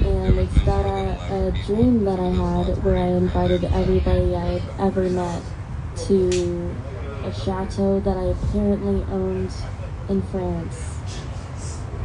and 0.00 0.38
it's 0.38 0.56
about 0.56 0.84
a, 0.84 1.48
a 1.48 1.64
dream 1.66 2.04
that 2.04 2.18
I 2.18 2.30
had 2.30 2.82
where 2.82 2.96
I 2.96 3.06
invited 3.10 3.64
everybody 3.66 4.34
I 4.34 4.58
had 4.58 4.80
ever 4.80 5.08
met 5.08 5.40
to 6.06 6.74
a 7.22 7.32
chateau 7.32 8.00
that 8.00 8.16
I 8.16 8.24
apparently 8.24 9.04
owned 9.12 9.52
in 10.08 10.20
France. 10.22 10.98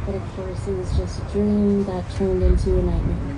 But 0.06 0.14
of 0.14 0.36
course, 0.36 0.68
it 0.68 0.76
was 0.76 0.96
just 0.96 1.20
a 1.20 1.24
dream 1.32 1.84
that 1.86 2.08
turned 2.12 2.44
into 2.44 2.78
a 2.78 2.82
nightmare. 2.82 3.31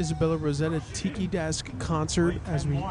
Isabella 0.00 0.38
Rosetta 0.38 0.82
Tiki 0.94 1.26
Desk 1.26 1.70
concert 1.78 2.36
as 2.46 2.66
we 2.66 2.82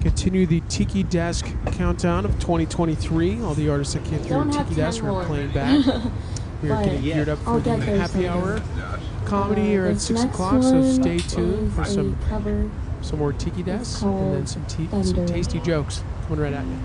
continue 0.00 0.46
the 0.46 0.60
Tiki 0.62 1.02
Desk 1.02 1.46
countdown 1.72 2.24
of 2.24 2.32
2023. 2.40 3.42
All 3.42 3.52
the 3.52 3.68
artists 3.68 3.92
that 3.92 4.04
came 4.06 4.18
through 4.20 4.50
Tiki 4.50 4.74
Desk 4.74 5.04
are 5.04 5.24
playing 5.26 5.52
back. 5.52 5.84
we 6.62 6.70
are 6.70 6.82
getting 6.84 7.02
geared 7.02 7.28
up 7.28 7.38
for 7.40 7.60
the 7.60 7.76
happy 7.76 8.26
hour 8.26 8.62
comedy 9.26 9.62
here 9.62 9.84
at 9.84 10.00
6 10.00 10.22
o'clock, 10.24 10.62
so 10.62 10.82
stay 10.90 11.18
tuned 11.18 11.70
for 11.74 11.84
some, 11.84 12.16
some 13.02 13.18
more 13.18 13.34
Tiki 13.34 13.62
Desk 13.62 14.02
and 14.02 14.34
then 14.34 14.46
some, 14.46 14.66
some 15.04 15.26
tasty 15.26 15.60
jokes 15.60 16.02
coming 16.28 16.40
right 16.40 16.54
at 16.54 16.64
you. 16.64 16.78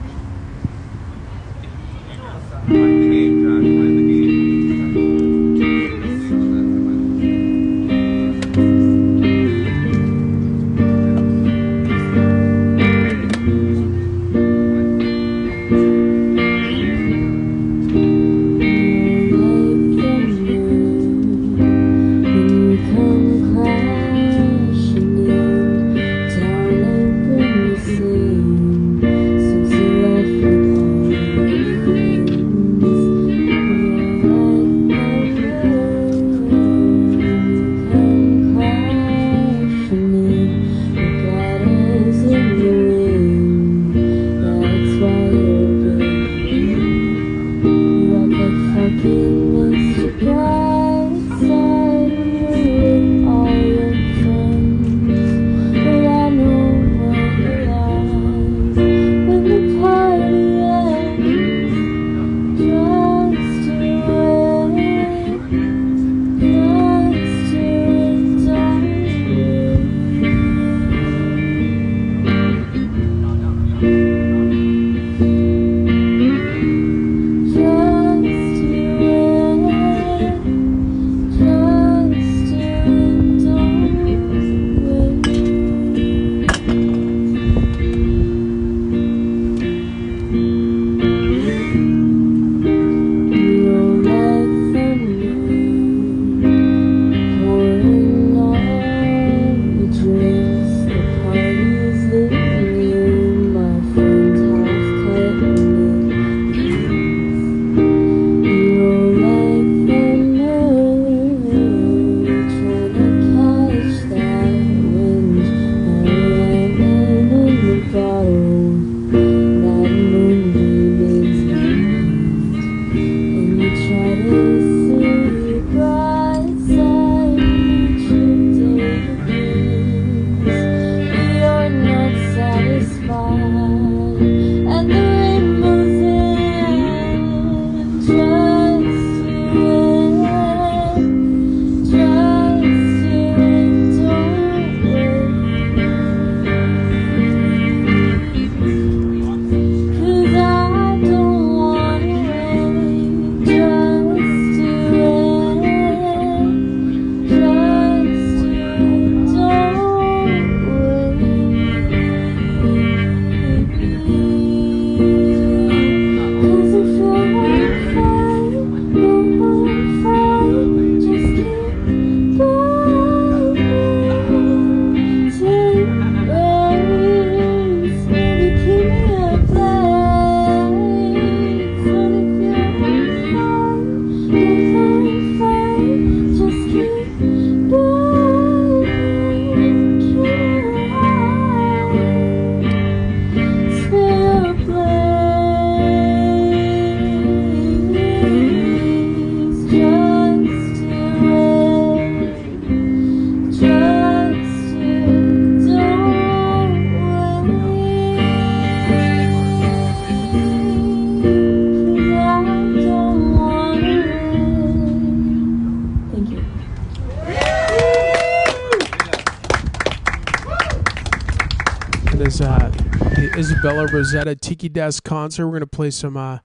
Rosetta 223.91 224.35
Tiki 224.35 224.69
Desk 224.69 225.03
concert. 225.03 225.47
We're 225.47 225.53
gonna 225.53 225.67
play 225.67 225.91
some 225.91 226.17
uh, 226.17 226.39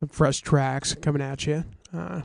some 0.00 0.08
fresh 0.08 0.40
tracks 0.40 0.94
coming 0.94 1.22
at 1.22 1.46
you. 1.46 1.64
Uh, 1.92 2.22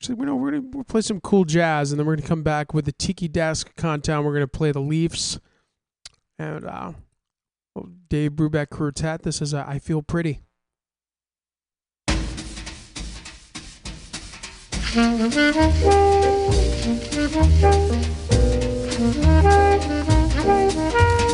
so 0.00 0.14
we 0.14 0.26
know 0.26 0.36
we're 0.36 0.52
gonna 0.52 0.64
we'll 0.72 0.84
play 0.84 1.00
some 1.00 1.20
cool 1.20 1.44
jazz, 1.44 1.92
and 1.92 1.98
then 1.98 2.06
we're 2.06 2.16
gonna 2.16 2.28
come 2.28 2.42
back 2.42 2.74
with 2.74 2.84
the 2.84 2.92
Tiki 2.92 3.28
Desk 3.28 3.74
content. 3.76 4.24
We're 4.24 4.34
gonna 4.34 4.46
play 4.46 4.72
the 4.72 4.80
Leafs 4.80 5.38
and 6.38 6.64
uh, 6.64 6.92
Dave 8.08 8.32
Brubeck 8.32 8.70
Quartet. 8.70 9.22
This 9.22 9.40
is 9.40 9.54
uh, 9.54 9.64
I 9.66 9.78
Feel 9.78 10.02
Pretty. 10.02 10.40
Thank 14.96 15.28
you. 21.28 21.33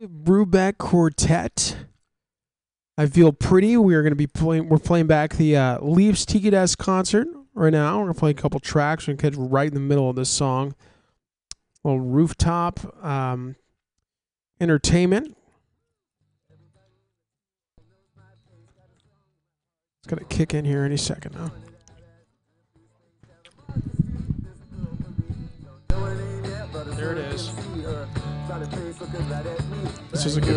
Brubeck 0.00 0.78
Quartet. 0.78 1.76
I 2.96 3.06
feel 3.06 3.32
pretty. 3.32 3.76
We 3.76 3.94
are 3.94 4.02
going 4.02 4.12
to 4.12 4.16
be 4.16 4.26
playing. 4.26 4.68
We're 4.68 4.78
playing 4.78 5.06
back 5.06 5.34
the 5.34 5.56
uh, 5.56 5.80
Leafs 5.80 6.24
Tiki 6.24 6.50
Desk 6.50 6.78
concert 6.78 7.26
right 7.54 7.72
now. 7.72 7.98
We're 7.98 8.04
going 8.04 8.14
to 8.14 8.20
play 8.20 8.30
a 8.30 8.34
couple 8.34 8.60
tracks. 8.60 9.06
We're 9.06 9.14
going 9.14 9.32
to 9.32 9.38
catch 9.38 9.50
right 9.50 9.68
in 9.68 9.74
the 9.74 9.80
middle 9.80 10.08
of 10.08 10.16
this 10.16 10.30
song. 10.30 10.74
A 11.84 11.88
little 11.88 12.00
rooftop 12.00 13.04
um, 13.04 13.56
entertainment. 14.60 15.36
It's 20.00 20.06
going 20.08 20.18
to 20.18 20.24
kick 20.24 20.54
in 20.54 20.64
here 20.64 20.84
any 20.84 20.96
second 20.96 21.34
now. 21.34 21.52
There 26.96 27.12
it 27.12 27.18
is. 27.18 27.52
This 30.18 30.26
is 30.26 30.36
a 30.36 30.40
good 30.40 30.56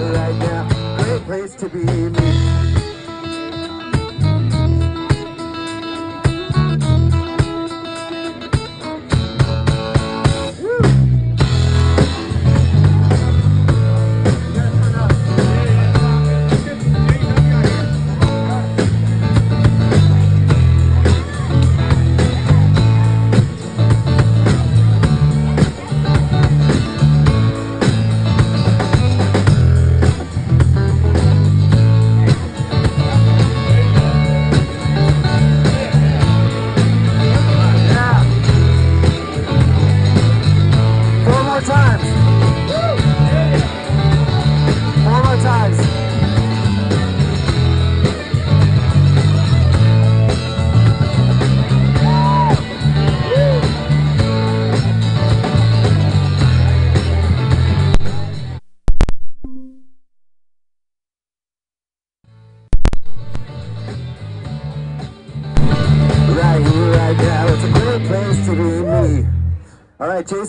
one. 2.16 2.91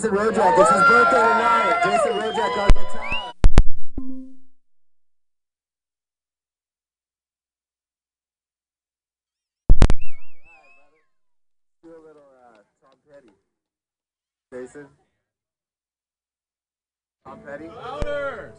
Jason 0.03 0.17
Rojak. 0.17 0.59
It's 0.59 0.69
his 0.69 0.83
birthday 0.89 1.15
tonight. 1.15 1.81
Jason 1.85 2.11
Rojak 2.19 2.57
on 2.57 2.69
guitar. 2.73 3.33
Do 11.81 11.87
a 11.87 12.03
little 12.05 12.27
uh, 12.35 12.57
Tom 12.81 12.97
Petty. 13.09 13.31
Jason. 14.51 14.87
Tom 17.25 17.39
Petty. 17.45 17.69
Louder. 17.69 18.53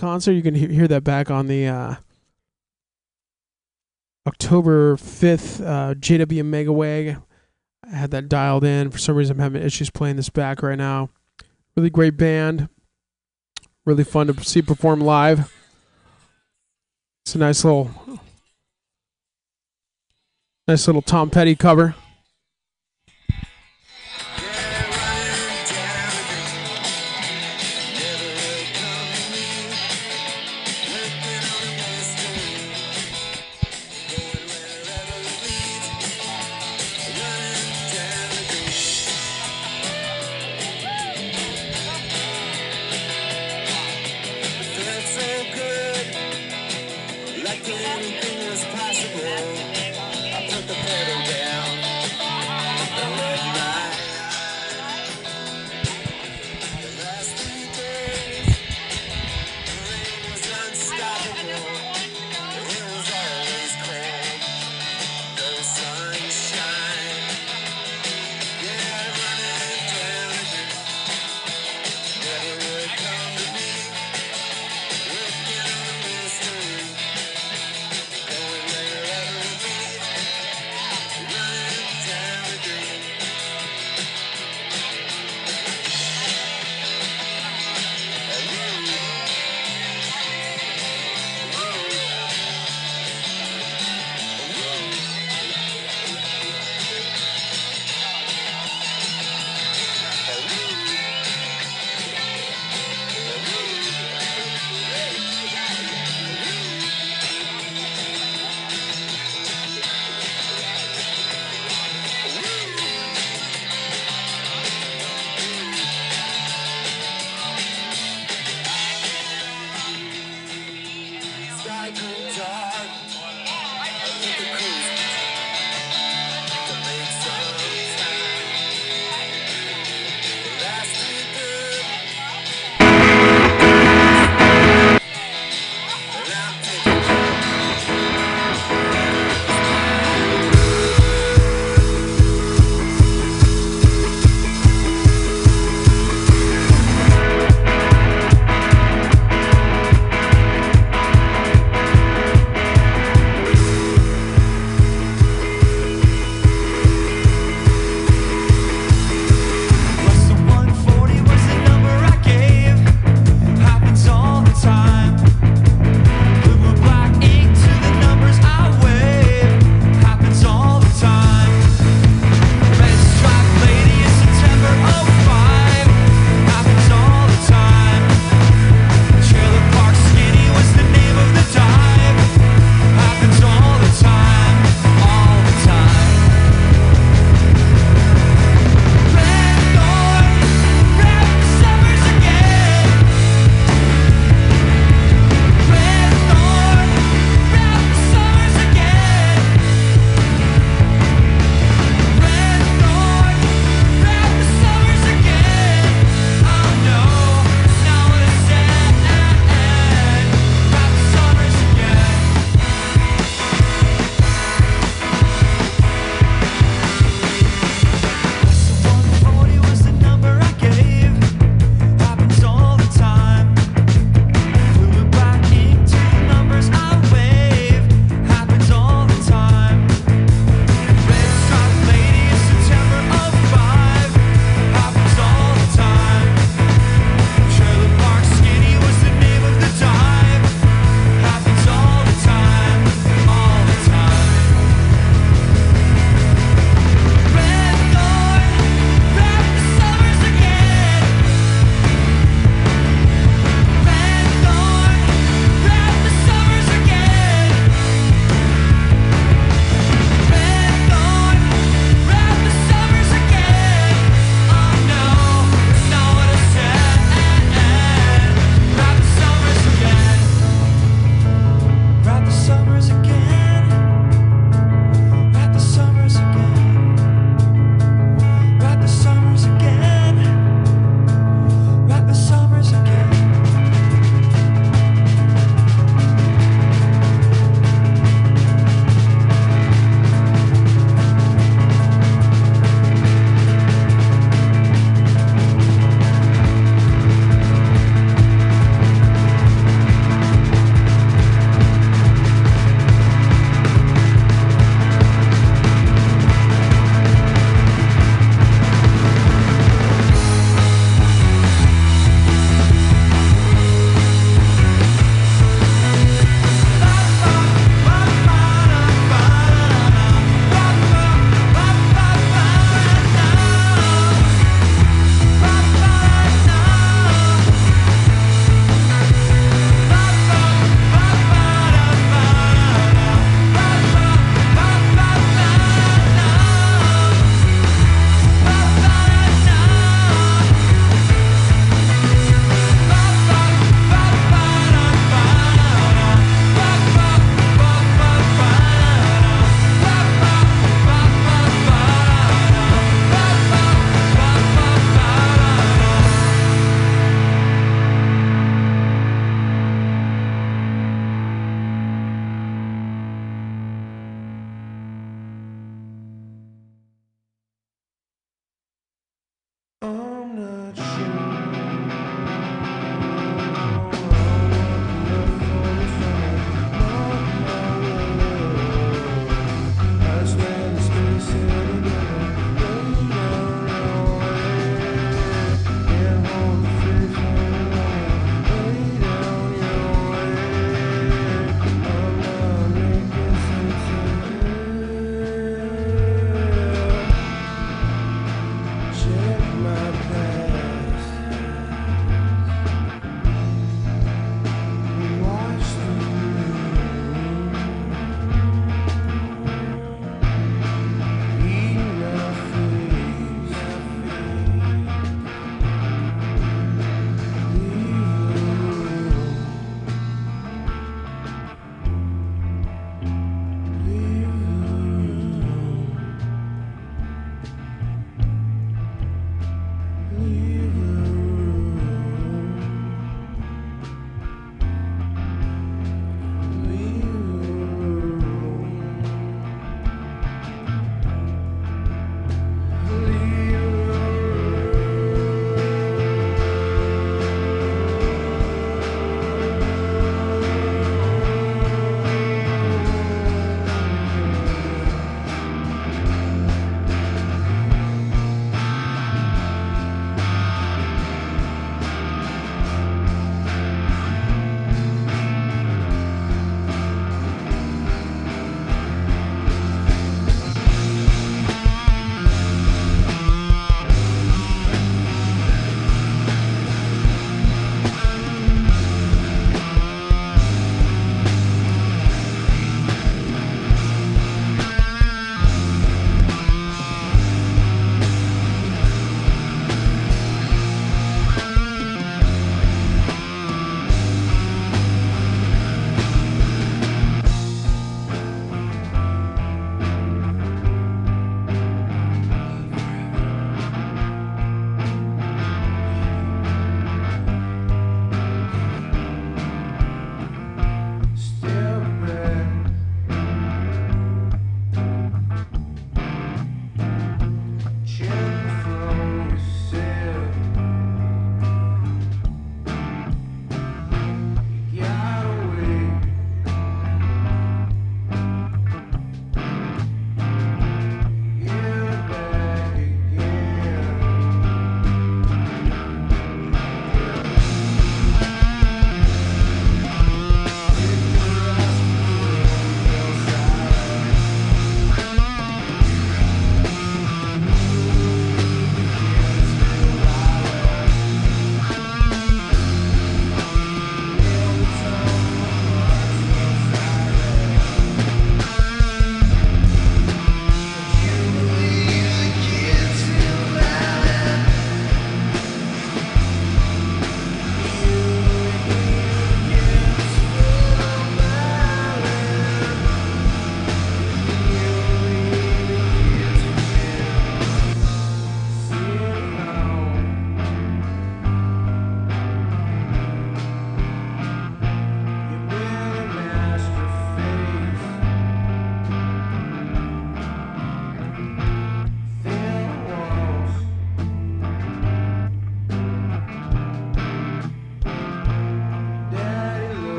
Concert. 0.00 0.32
You 0.32 0.42
can 0.42 0.54
he- 0.54 0.68
hear 0.68 0.88
that 0.88 1.04
back 1.04 1.30
on 1.30 1.46
the 1.46 1.66
uh, 1.66 1.94
October 4.26 4.96
5th 4.96 5.60
uh, 5.60 5.94
JW 5.94 6.42
Megaweg. 6.42 7.22
I 7.84 7.96
had 7.96 8.10
that 8.12 8.28
dialed 8.28 8.64
in. 8.64 8.90
For 8.90 8.96
some 8.96 9.14
reason, 9.14 9.36
I'm 9.36 9.42
having 9.42 9.62
issues 9.62 9.90
playing 9.90 10.16
this 10.16 10.30
back 10.30 10.62
right 10.62 10.78
now. 10.78 11.10
Really 11.76 11.90
great 11.90 12.16
band. 12.16 12.70
Really 13.84 14.04
fun 14.04 14.26
to 14.28 14.44
see 14.44 14.62
perform 14.62 15.00
live. 15.02 15.52
It's 17.26 17.34
a 17.34 17.38
nice 17.38 17.62
little, 17.62 17.90
nice 20.66 20.86
little 20.86 21.02
Tom 21.02 21.28
Petty 21.28 21.54
cover. 21.54 21.94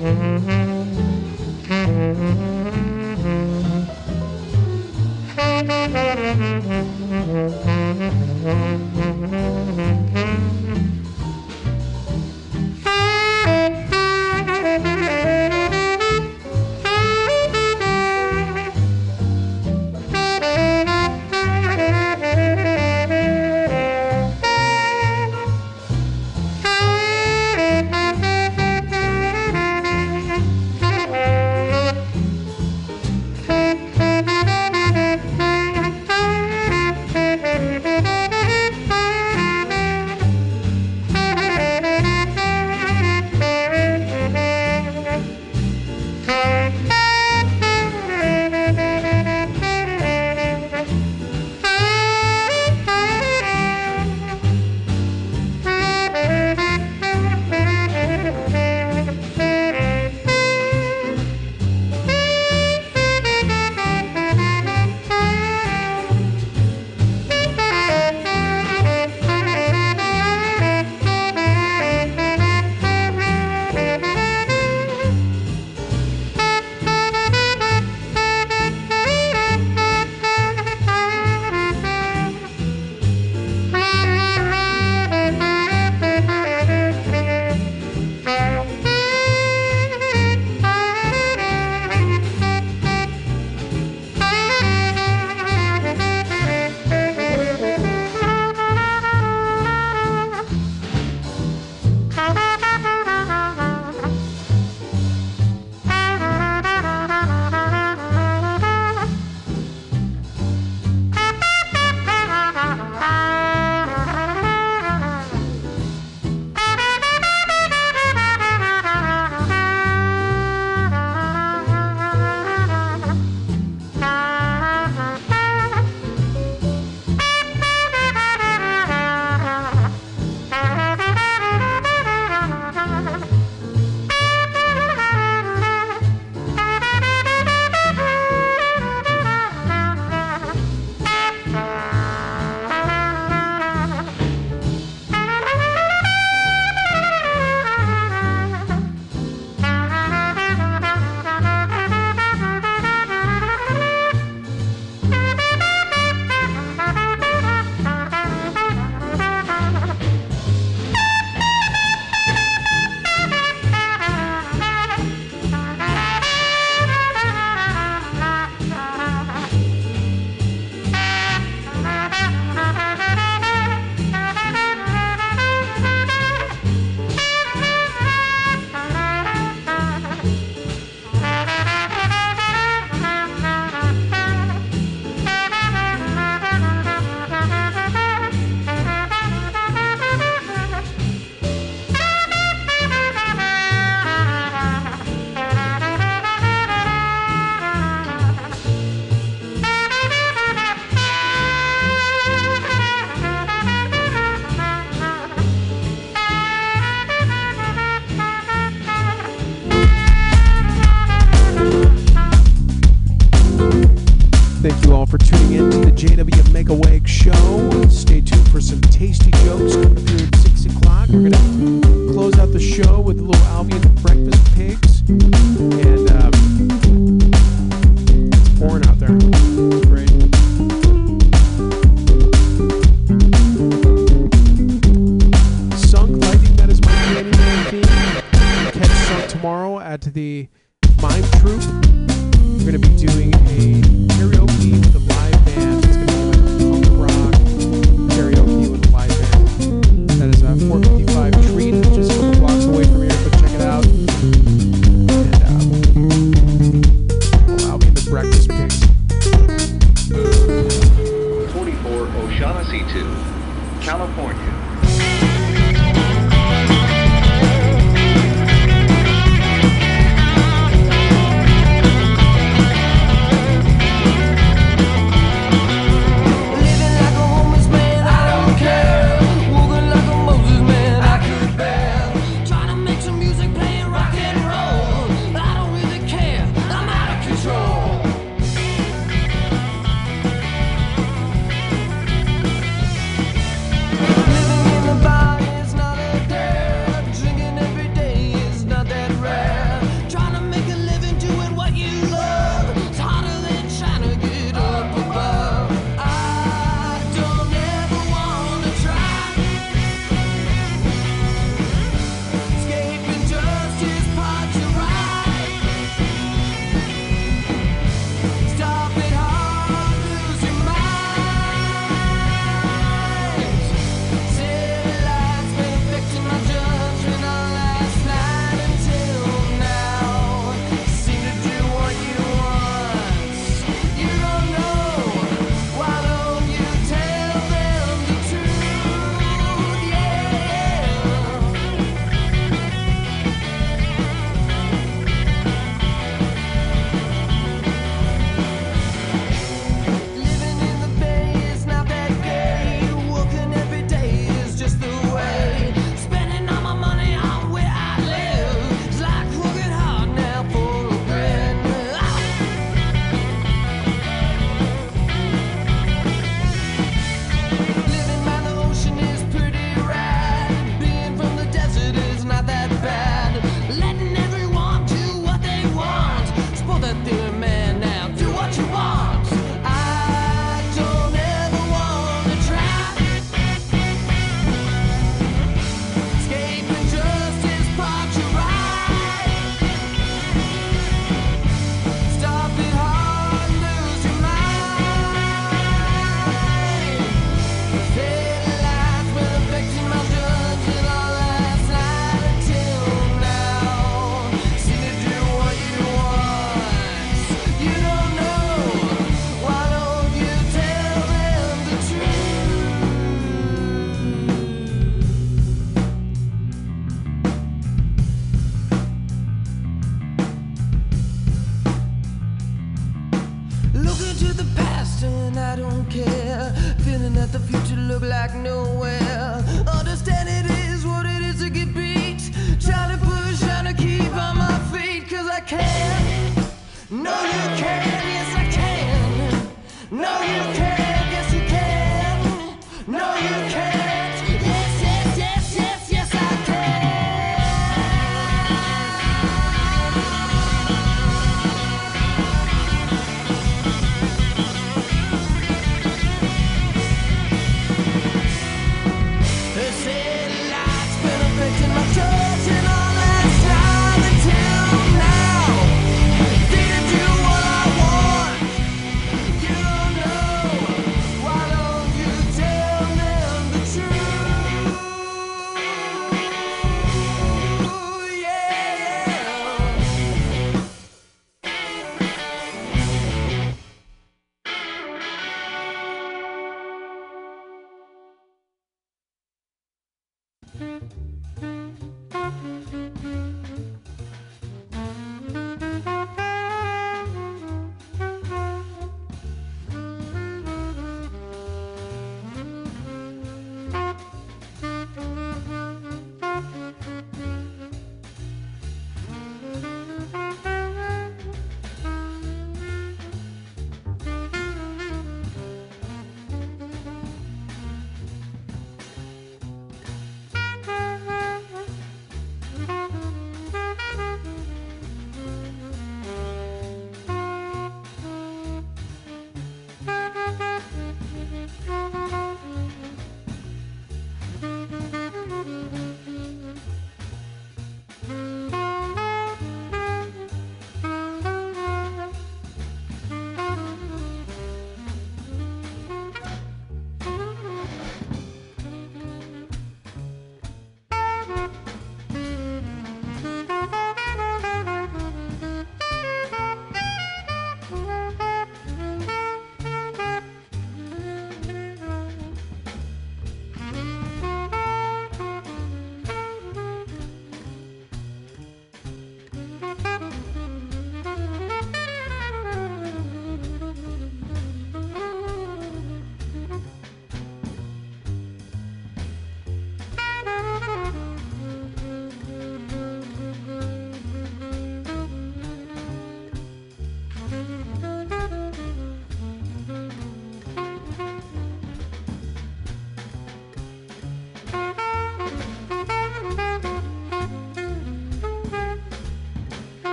Mm-hmm. 0.00 0.49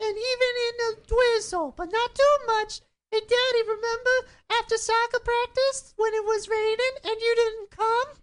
and 0.00 0.16
even 0.16 0.54
in 0.68 0.74
a 0.88 0.96
drizzle, 1.06 1.74
but 1.76 1.90
not 1.92 2.14
too 2.14 2.36
much. 2.46 2.80
Hey, 3.10 3.20
Daddy, 3.20 3.62
remember 3.66 4.28
after 4.50 4.76
soccer 4.76 5.20
practice 5.20 5.94
when 5.96 6.12
it 6.14 6.24
was 6.24 6.48
raining 6.48 6.98
and 7.04 7.20
you 7.20 7.34
didn't 7.36 7.70
come? 7.70 8.16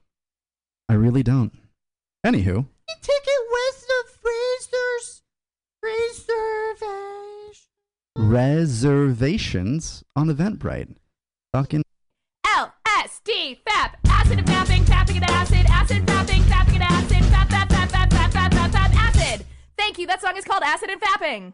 I 0.88 0.94
really 0.94 1.24
don't. 1.24 1.54
Anywho, 2.26 2.68
Ticket 3.02 3.42
with 3.52 3.88
the 3.88 4.04
freezers. 4.22 5.24
Reservation. 5.84 7.66
reservations 8.16 10.04
on 10.16 10.28
Eventbrite. 10.30 10.96
Fucking 11.54 11.84
L 12.56 12.74
S 13.04 13.22
D 13.24 13.60
FAP 13.68 13.98
acid 14.08 14.40
and 14.40 14.48
fapping 14.48 14.84
fapping 14.84 15.16
and 15.16 15.26
acid 15.26 15.66
acid 15.70 16.06
fapping 16.06 16.42
fapping 16.44 16.76
and 16.76 16.84
acid 16.84 17.24
fap 17.24 17.48
fap 17.48 17.68
fap 17.70 17.90
fap 17.90 18.10
fap 18.10 18.30
fap 18.32 18.52
fap 18.52 18.72
fap 18.72 18.96
acid. 18.96 19.46
Thank 19.78 19.98
you. 20.00 20.08
That 20.08 20.22
song 20.22 20.38
is 20.38 20.46
called 20.46 20.64
Acid 20.64 20.90
and 20.90 21.02
Fapping. 21.02 21.54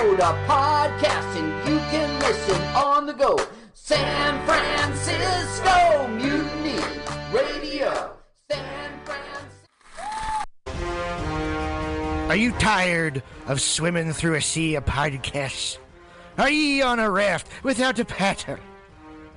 a 0.00 0.32
podcast 0.48 1.36
and 1.36 1.68
you 1.68 1.76
can 1.90 2.18
listen 2.20 2.58
on 2.74 3.04
the 3.04 3.12
go. 3.12 3.38
San 3.74 4.42
Francisco 4.46 6.08
Mutiny 6.08 6.82
Radio. 7.30 8.16
San 8.50 8.98
Francisco. 9.04 9.66
Are 12.30 12.36
you 12.36 12.52
tired 12.52 13.22
of 13.46 13.60
swimming 13.60 14.14
through 14.14 14.36
a 14.36 14.40
sea 14.40 14.76
of 14.76 14.86
podcasts? 14.86 15.76
Are 16.38 16.50
ye 16.50 16.80
on 16.80 16.98
a 16.98 17.10
raft 17.10 17.48
without 17.62 17.98
a 17.98 18.06
paddle? 18.06 18.56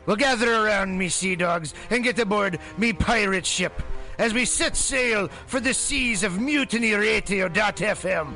Well, 0.06 0.15
gather 0.15 0.53
around 0.53 0.98
me, 0.98 1.10
sea 1.10 1.35
dogs, 1.35 1.73
and 1.90 2.06
get 2.06 2.18
aboard 2.19 2.57
me 2.77 2.94
pirate 2.94 3.45
ship 3.45 3.84
as 4.18 4.34
we 4.34 4.45
set 4.45 4.77
sail 4.77 5.27
for 5.45 5.60
the 5.60 5.73
seas 5.73 6.23
of 6.23 6.31
mutinyradio.fm. 6.34 8.35